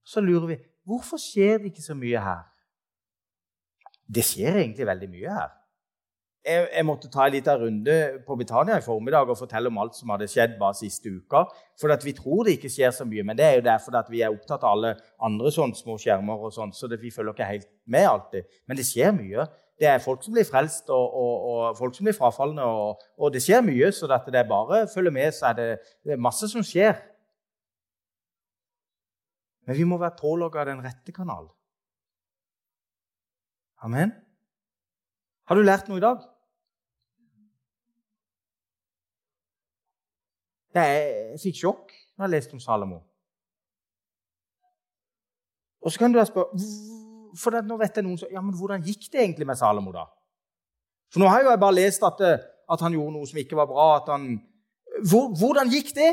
Så 0.06 0.22
lurer 0.22 0.48
vi 0.48 0.58
hvorfor 0.86 1.22
skjer 1.22 1.58
det 1.58 1.72
ikke 1.72 1.86
så 1.86 1.96
mye 1.98 2.22
her. 2.22 2.44
Det 4.06 4.26
skjer 4.26 4.60
egentlig 4.62 4.86
veldig 4.88 5.10
mye 5.10 5.38
her. 5.38 5.54
Jeg, 6.46 6.68
jeg 6.70 6.86
måtte 6.86 7.10
ta 7.10 7.24
en 7.26 7.34
liten 7.34 7.58
runde 7.58 7.94
på 8.28 8.36
Betania 8.38 8.78
i 8.78 8.84
formiddag 8.86 9.32
og 9.34 9.38
fortelle 9.40 9.72
om 9.72 9.80
alt 9.82 9.96
som 9.98 10.12
hadde 10.14 10.28
skjedd 10.30 10.60
bare 10.60 10.78
siste 10.78 11.10
uka. 11.10 11.42
For 11.82 11.94
vi 12.06 12.14
tror 12.14 12.46
det 12.46 12.60
ikke 12.60 12.70
skjer 12.70 12.92
så 12.94 13.08
mye, 13.10 13.24
men 13.26 13.38
det 13.40 13.48
er 13.48 13.56
jo 13.58 13.64
derfor 13.66 13.98
at 13.98 14.12
vi 14.14 14.22
er 14.22 14.34
opptatt 14.34 14.62
av 14.62 14.76
alle 14.76 14.92
andre 15.26 15.52
sånne 15.52 15.78
små 15.80 15.98
skjermer. 16.02 16.38
og 16.38 16.54
sånt, 16.54 16.78
så 16.78 16.88
det, 16.92 17.00
vi 17.02 17.10
følger 17.12 17.34
ikke 17.34 17.48
helt 17.50 17.70
med 17.90 18.06
alltid. 18.10 18.46
Men 18.68 18.78
det 18.78 18.86
skjer 18.86 19.16
mye. 19.18 19.48
Det 19.80 19.90
er 19.90 20.04
folk 20.04 20.22
som 20.24 20.38
blir 20.38 20.46
frelst, 20.48 20.90
og, 20.94 21.18
og, 21.18 21.48
og 21.50 21.80
folk 21.80 21.98
som 21.98 22.06
blir 22.06 22.16
frafalne. 22.16 22.62
Og, 22.62 23.02
og, 23.18 23.34
det 23.34 23.42
skjer 23.44 23.66
mye, 23.66 23.90
så 23.92 24.08
det 24.08 24.38
er 24.38 24.48
bare 24.48 24.84
å 24.86 24.92
følge 24.94 25.16
med, 25.18 25.34
så 25.34 25.50
er 25.50 25.58
det, 25.58 25.68
det 26.06 26.14
er 26.14 26.22
masse 26.22 26.48
som 26.52 26.64
skjer. 26.64 27.02
Men 29.66 29.82
vi 29.82 29.90
må 29.90 29.98
være 29.98 30.20
pålogga 30.22 30.68
den 30.70 30.86
rette 30.86 31.10
kanalen. 31.10 31.50
Amen. 33.82 34.14
Har 35.50 35.58
du 35.58 35.66
lært 35.66 35.90
noe 35.90 35.98
i 35.98 36.06
dag? 36.06 36.22
Jeg 40.76 41.40
fikk 41.40 41.62
sjokk 41.62 41.94
når 42.16 42.26
jeg 42.26 42.34
leste 42.36 42.58
om 42.58 42.64
Salomo. 42.64 43.00
Og 45.86 45.94
så 45.94 46.02
kan 46.02 46.12
du 46.12 46.20
da 46.20 46.26
spørre 46.28 46.66
for 47.36 47.56
nå 47.68 47.78
vet 47.80 47.98
jeg 48.00 48.06
noen 48.06 48.20
som, 48.20 48.32
ja, 48.32 48.42
men 48.44 48.56
Hvordan 48.56 48.84
gikk 48.86 49.10
det 49.12 49.22
egentlig 49.22 49.48
med 49.48 49.60
Salomo, 49.60 49.92
da? 49.92 50.06
For 51.12 51.22
nå 51.22 51.30
har 51.30 51.44
jo 51.44 51.52
jeg 51.52 51.62
bare 51.62 51.78
lest 51.78 52.04
at, 52.08 52.22
eh, 52.24 52.44
at 52.72 52.84
han 52.84 52.96
gjorde 52.96 53.16
noe 53.16 53.30
som 53.30 53.40
ikke 53.42 53.58
var 53.60 53.68
bra. 53.70 53.88
at 54.00 54.12
han... 54.14 54.30
Hvor, 55.04 55.34
hvordan 55.36 55.72
gikk 55.72 55.92
det? 55.98 56.12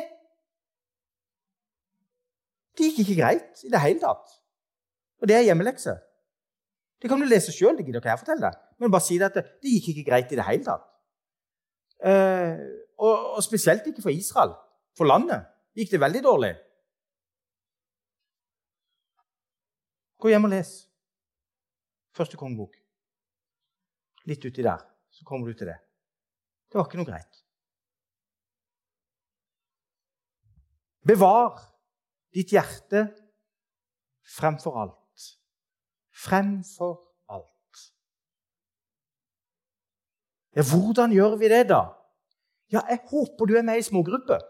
Det 2.77 2.88
gikk 2.88 3.05
ikke 3.05 3.20
greit 3.20 3.62
i 3.62 3.70
det 3.70 3.83
hele 3.85 4.03
tatt. 4.03 4.35
Og 5.22 5.31
det 5.31 5.37
er 5.38 5.46
hjemmelekse. 5.46 5.94
Det 7.03 7.11
kan 7.11 7.20
du 7.20 7.27
lese 7.27 7.55
sjøl, 7.55 7.77
det 7.79 7.87
gidder 7.87 8.03
ikke 8.03 8.12
jeg 8.12 8.22
fortelle 8.22 8.48
deg. 8.48 8.59
Men 8.83 8.90
bare 8.94 9.07
si 9.07 9.18
det 9.18 9.29
at 9.31 9.38
det, 9.38 9.44
det 9.62 9.77
gikk 9.77 9.92
ikke 9.92 10.09
greit 10.11 10.35
i 10.35 10.38
det 10.38 10.46
hele 10.46 10.66
tatt. 10.66 10.88
Eh, 12.03 12.59
og, 13.03 13.35
og, 13.37 13.43
spesielt 13.43 13.87
ikke 13.87 14.05
for 14.05 14.15
Israel. 14.15 14.55
For 14.97 15.09
landet 15.09 15.49
gikk 15.75 15.91
det 15.91 16.01
veldig 16.01 16.23
dårlig. 16.25 16.53
Gå 20.23 20.31
hjem 20.31 20.47
og 20.47 20.53
les 20.53 20.73
første 22.15 22.38
kongebok. 22.38 22.77
Litt 24.31 24.45
uti 24.47 24.62
der, 24.62 24.83
så 25.11 25.25
kommer 25.27 25.49
du 25.51 25.59
til 25.59 25.67
det. 25.73 25.79
Det 26.71 26.79
var 26.79 26.87
ikke 26.87 27.01
noe 27.01 27.09
greit. 27.09 27.41
Bevar 31.03 31.57
ditt 32.37 32.53
hjerte 32.55 33.09
fremfor 34.37 34.79
alt. 34.85 35.27
Fremfor 36.23 36.95
alt. 37.35 37.83
Ja, 40.55 40.62
hvordan 40.62 41.17
gjør 41.17 41.35
vi 41.41 41.51
det, 41.51 41.65
da? 41.73 41.83
Ja, 42.72 42.80
jeg 42.88 42.98
håper 43.11 43.48
du 43.48 43.56
er 43.56 43.62
med 43.66 43.78
i 43.78 43.85
smågrupper. 43.85 44.40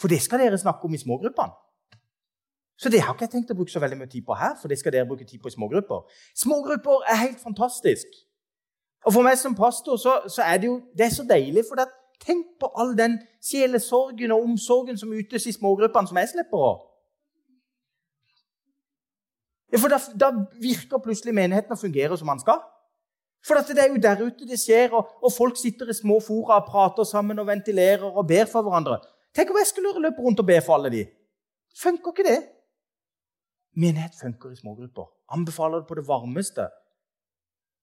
For 0.00 0.08
det 0.08 0.20
skal 0.22 0.40
dere 0.40 0.58
snakke 0.58 0.84
om 0.84 0.94
i 0.94 1.00
smågruppene. 1.00 1.54
Så 2.78 2.88
det 2.92 3.00
har 3.00 3.14
ikke 3.14 3.24
jeg 3.24 3.32
tenkt 3.32 3.50
å 3.50 3.56
bruke 3.56 3.72
så 3.72 3.80
veldig 3.80 3.96
mye 3.98 4.10
tid 4.12 4.24
på 4.26 4.34
her. 4.36 4.54
for 4.60 4.68
det 4.68 4.78
skal 4.78 4.92
dere 4.92 5.08
bruke 5.08 5.24
tid 5.24 5.40
på 5.40 5.48
i 5.48 5.54
smågrupper. 5.54 6.02
Smågrupper 6.36 7.06
er 7.08 7.16
helt 7.16 7.40
fantastisk. 7.40 8.06
Og 9.06 9.12
For 9.12 9.22
meg 9.22 9.38
som 9.38 9.54
pastor 9.54 9.96
så, 9.96 10.20
så 10.28 10.42
er 10.42 10.58
det 10.58 10.66
jo 10.66 10.82
det 10.98 11.06
er 11.06 11.14
så 11.14 11.24
deilig. 11.24 11.64
for 11.68 11.76
det, 11.76 11.88
Tenk 12.20 12.46
på 12.60 12.70
all 12.80 12.94
den 12.98 13.18
sjelesorgen 13.44 14.32
og 14.32 14.42
omsorgen 14.42 14.98
som 14.98 15.12
ytes 15.12 15.46
i 15.46 15.52
smågruppene, 15.52 16.08
som 16.08 16.16
jeg 16.16 16.30
slipper 16.32 16.62
å. 16.64 16.70
Ja, 19.72 19.80
for 19.82 19.92
da, 19.92 19.98
da 20.16 20.30
virker 20.62 21.02
plutselig 21.02 21.34
menigheten 21.36 21.74
å 21.74 21.80
fungere 21.80 22.16
som 22.16 22.30
man 22.30 22.40
skal. 22.40 22.62
For 23.44 23.58
det 23.62 23.78
er 23.78 23.92
jo 23.92 24.00
der 24.02 24.22
ute 24.24 24.48
det 24.48 24.58
skjer, 24.60 24.94
og, 24.94 25.10
og, 25.22 25.32
folk 25.32 25.58
sitter 25.58 25.90
i 25.90 25.94
små 25.94 26.20
fora 26.20 26.60
og 26.60 26.70
prater 26.70 27.06
sammen 27.06 27.38
og 27.38 27.46
ventilerer 27.46 28.06
og 28.06 28.26
ber 28.26 28.48
for 28.50 28.66
hverandre. 28.66 28.98
Tenk 29.36 29.52
om 29.52 29.60
jeg 29.60 29.70
skulle 29.70 30.00
løpe 30.02 30.22
rundt 30.24 30.40
og 30.40 30.48
be 30.48 30.56
for 30.64 30.78
alle 30.78 30.90
de. 30.90 31.04
Funker 31.76 32.14
ikke 32.14 32.26
det? 32.26 32.40
Menighet 33.76 34.16
funker 34.20 34.50
i 34.50 34.58
smågrupper. 34.58 35.06
Anbefaler 35.36 35.82
det 35.82 35.88
på 35.88 35.98
det 35.98 36.06
varmeste. 36.08 36.66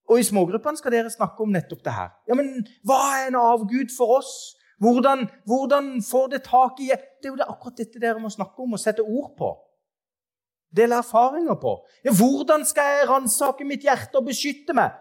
Og 0.10 0.20
i 0.20 0.26
smågruppene 0.26 0.80
skal 0.80 0.92
dere 0.92 1.12
snakke 1.13 1.46
om 1.46 1.54
nettopp 1.54 1.84
det 1.86 1.94
her. 1.96 2.10
Ja, 2.28 2.36
men 2.36 2.66
hva 2.88 3.00
er 3.20 3.30
en 3.30 3.39
avgud 3.39 3.94
for 3.98 4.18
oss? 4.18 4.34
Hvordan, 4.84 5.28
hvordan 5.48 6.02
får 6.04 6.34
det 6.34 6.42
tak 6.44 6.82
i 6.84 6.89
Det 6.92 7.30
er 7.30 7.32
jo 7.32 7.39
det 7.39 7.48
akkurat 7.48 7.78
dette 7.78 8.02
dere 8.02 8.20
må 8.20 8.30
snakke 8.30 8.66
om 8.66 8.74
og 8.76 8.82
sette 8.82 9.06
ord 9.06 9.32
på. 9.38 9.54
Dele 10.76 10.98
erfaringer 10.98 11.56
på. 11.62 11.78
Ja, 12.04 12.12
hvordan 12.12 12.66
skal 12.66 12.89
jeg 12.98 13.10
ransake 13.10 13.66
mitt 13.66 13.86
hjerte 13.86 14.20
og 14.20 14.28
beskytte 14.28 14.74
meg? 14.76 14.92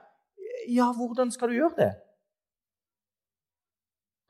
Ja, 0.68 0.92
hvordan 0.92 1.30
skal 1.34 1.48
du 1.48 1.54
gjøre 1.54 1.74
det? 1.78 1.92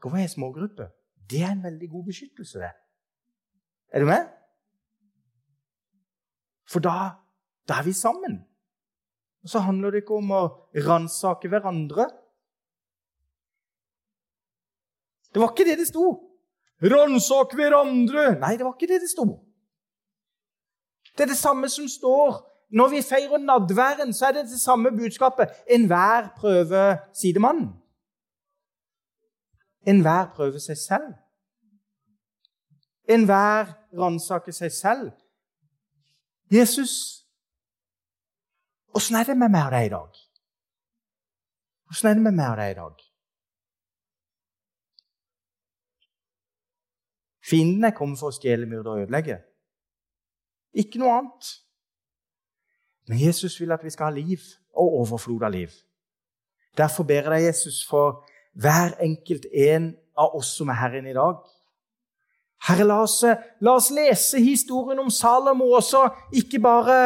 Gå 0.00 0.10
med 0.10 0.24
i 0.24 0.30
smågruppe. 0.32 0.88
Det 1.30 1.42
er 1.42 1.52
en 1.52 1.64
veldig 1.64 1.88
god 1.90 2.04
beskyttelse, 2.04 2.58
det. 2.58 2.72
Er 3.92 4.00
du 4.00 4.06
med? 4.08 4.26
For 6.68 6.80
da, 6.80 6.94
da 7.68 7.78
er 7.78 7.86
vi 7.86 7.92
sammen. 7.92 8.40
Og 9.42 9.52
så 9.52 9.62
handler 9.62 9.92
det 9.92 10.02
ikke 10.02 10.18
om 10.18 10.30
å 10.34 10.42
ransake 10.86 11.50
hverandre. 11.50 12.08
Det 15.32 15.40
var 15.40 15.52
ikke 15.52 15.66
det 15.68 15.78
det 15.80 15.88
sto. 15.88 16.06
Ransak 16.82 17.54
hverandre! 17.54 18.32
Nei, 18.42 18.56
det 18.58 18.66
var 18.66 18.74
ikke 18.74 18.90
det 18.90 19.02
det 19.04 19.10
sto. 19.12 19.26
Det 21.12 21.24
er 21.24 21.30
det 21.30 21.38
samme 21.38 21.68
som 21.70 21.86
står 21.88 22.40
når 22.72 22.88
vi 22.88 23.02
feirer 23.02 23.38
nadværen, 23.38 24.12
så 24.14 24.26
er 24.26 24.32
det 24.32 24.44
det 24.50 24.60
samme 24.60 24.90
budskapet. 24.90 25.48
Enhver 25.70 26.28
prøver 26.36 26.96
sidemannen. 27.14 27.68
Enhver 29.86 30.32
prøver 30.34 30.58
seg 30.58 30.76
selv. 30.76 31.08
Enhver 33.08 33.64
ransaker 33.98 34.52
seg 34.52 34.72
selv. 34.72 35.10
Jesus, 36.52 36.92
åssen 38.94 39.16
er 39.16 39.24
det 39.24 39.36
med 39.36 39.48
meg 39.48 39.66
og 39.66 39.72
deg 39.72 39.86
i 39.86 39.92
dag? 39.92 40.20
Åssen 41.90 42.08
er 42.08 42.14
det 42.14 42.22
med 42.22 42.36
meg 42.36 42.50
og 42.50 42.60
deg 42.60 42.70
i 42.70 42.78
dag? 42.78 43.02
Fienden 47.50 47.84
er 47.84 47.96
kommet 47.96 48.20
for 48.20 48.30
å 48.30 48.36
stjele, 48.36 48.68
myrde 48.70 48.92
og 48.92 49.02
ødelegge. 49.04 49.40
Ikke 50.72 51.00
noe 51.02 51.18
annet. 51.18 51.50
Men 53.08 53.20
Jesus 53.20 53.60
vil 53.60 53.72
at 53.74 53.84
vi 53.84 53.90
skal 53.90 54.10
ha 54.10 54.14
liv 54.14 54.40
og 54.74 55.00
overflod 55.02 55.42
av 55.42 55.52
liv. 55.54 55.72
Derfor 56.78 57.04
ber 57.04 57.26
jeg 57.26 57.32
deg, 57.32 57.48
Jesus, 57.50 57.82
for 57.88 58.22
hver 58.56 58.94
enkelt 59.02 59.46
en 59.52 59.92
av 60.18 60.36
oss 60.38 60.54
som 60.56 60.70
er 60.72 60.80
her 60.80 61.00
inne 61.00 61.12
i 61.12 61.16
dag. 61.16 61.40
Herre, 62.68 62.86
la 62.86 63.00
oss, 63.02 63.18
la 63.60 63.74
oss 63.74 63.90
lese 63.90 64.40
historien 64.40 65.00
om 65.02 65.10
Salomo 65.10 65.72
også, 65.76 66.04
ikke 66.38 66.60
bare 66.62 66.98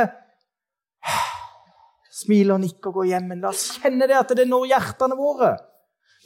smile 2.16 2.56
og 2.56 2.62
nikke 2.62 2.90
og 2.90 3.00
gå 3.00 3.06
hjem. 3.11 3.30
Men 3.32 3.44
la 3.44 3.54
oss 3.54 3.70
kjenne 3.80 4.09
det 4.09 4.18
at 4.18 4.35
det 4.37 4.46
når 4.48 4.68
hjertene 4.74 5.18
våre. 5.18 5.54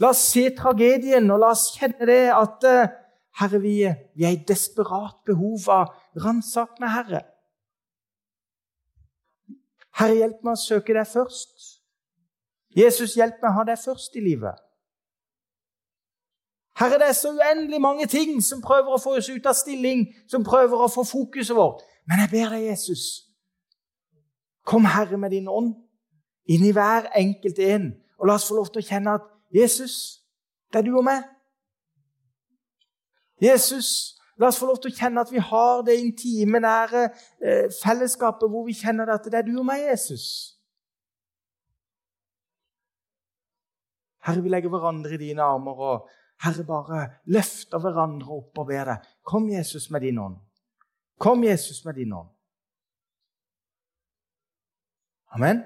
La 0.00 0.10
oss 0.10 0.24
se 0.32 0.46
tragedien, 0.56 1.28
og 1.30 1.42
la 1.42 1.52
oss 1.54 1.70
kjenne 1.76 2.08
det 2.08 2.22
at 2.34 2.66
eh, 2.68 2.96
Herre, 3.40 3.60
vi, 3.62 3.74
vi 4.16 4.26
er 4.26 4.34
i 4.34 4.44
desperat 4.48 5.20
behov 5.28 5.68
av 5.70 5.92
ransak 6.24 6.80
med 6.82 6.90
Herre. 6.92 7.20
Herre, 10.00 10.16
hjelp 10.16 10.40
meg 10.44 10.56
å 10.56 10.60
søke 10.60 10.96
deg 10.96 11.08
først. 11.08 11.70
Jesus, 12.76 13.16
hjelp 13.18 13.40
meg 13.42 13.50
å 13.50 13.56
ha 13.58 13.64
deg 13.68 13.80
først 13.82 14.14
i 14.16 14.24
livet. 14.24 14.56
Herre, 16.80 16.96
det 17.02 17.10
er 17.10 17.16
så 17.18 17.34
uendelig 17.36 17.80
mange 17.82 18.06
ting 18.08 18.38
som 18.42 18.62
prøver 18.64 18.94
å 18.94 19.00
få 19.02 19.18
oss 19.18 19.28
ut 19.28 19.46
av 19.46 19.58
stilling, 19.58 20.06
som 20.30 20.46
prøver 20.46 20.80
å 20.80 20.88
få 20.88 21.04
fokuset 21.04 21.56
vårt. 21.56 21.82
Men 22.08 22.22
jeg 22.22 22.32
ber 22.32 22.54
deg, 22.54 22.70
Jesus, 22.70 23.26
kom, 24.64 24.88
Herre, 24.88 25.18
med 25.20 25.34
din 25.34 25.50
ånd 25.50 25.74
inn 26.50 26.64
i 26.64 26.72
hver 26.72 27.10
enkelt 27.18 27.60
en, 27.60 27.90
og 28.16 28.30
la 28.30 28.38
oss 28.38 28.48
få 28.48 28.56
lov 28.56 28.70
til 28.72 28.80
å 28.80 28.86
kjenne 28.86 29.18
at 29.20 29.28
Jesus, 29.52 30.22
det 30.72 30.80
er 30.80 30.86
du 30.86 30.94
og 30.96 31.04
meg. 31.04 31.26
Jesus, 33.42 34.16
la 34.40 34.48
oss 34.48 34.58
få 34.60 34.70
lov 34.70 34.78
til 34.80 34.90
å 34.90 34.96
kjenne 34.96 35.20
at 35.20 35.32
vi 35.32 35.42
har 35.44 35.82
det 35.84 35.98
intime, 36.00 36.62
nære 36.64 37.02
eh, 37.06 37.66
fellesskapet 37.76 38.48
hvor 38.48 38.64
vi 38.68 38.76
kjenner 38.76 39.12
at 39.12 39.28
det 39.28 39.36
er 39.42 39.46
du 39.46 39.52
og 39.58 39.66
meg, 39.68 39.84
Jesus. 39.90 40.26
Herre, 44.24 44.42
vi 44.44 44.52
legger 44.52 44.72
hverandre 44.72 45.16
i 45.16 45.20
dine 45.20 45.44
armer 45.44 45.84
og 45.90 46.08
Herre, 46.40 46.64
bare 46.64 47.00
løfter 47.28 47.80
hverandre 47.84 48.32
opp 48.38 48.62
og 48.62 48.68
ber 48.70 48.94
deg. 48.94 49.10
Kom, 49.28 49.48
Jesus, 49.52 49.90
med 49.92 50.06
din 50.06 50.20
ånd. 50.20 50.38
Kom, 51.20 51.44
Jesus, 51.44 51.82
med 51.84 52.00
din 52.00 52.14
ånd. 52.16 52.32
Amen. 55.36 55.62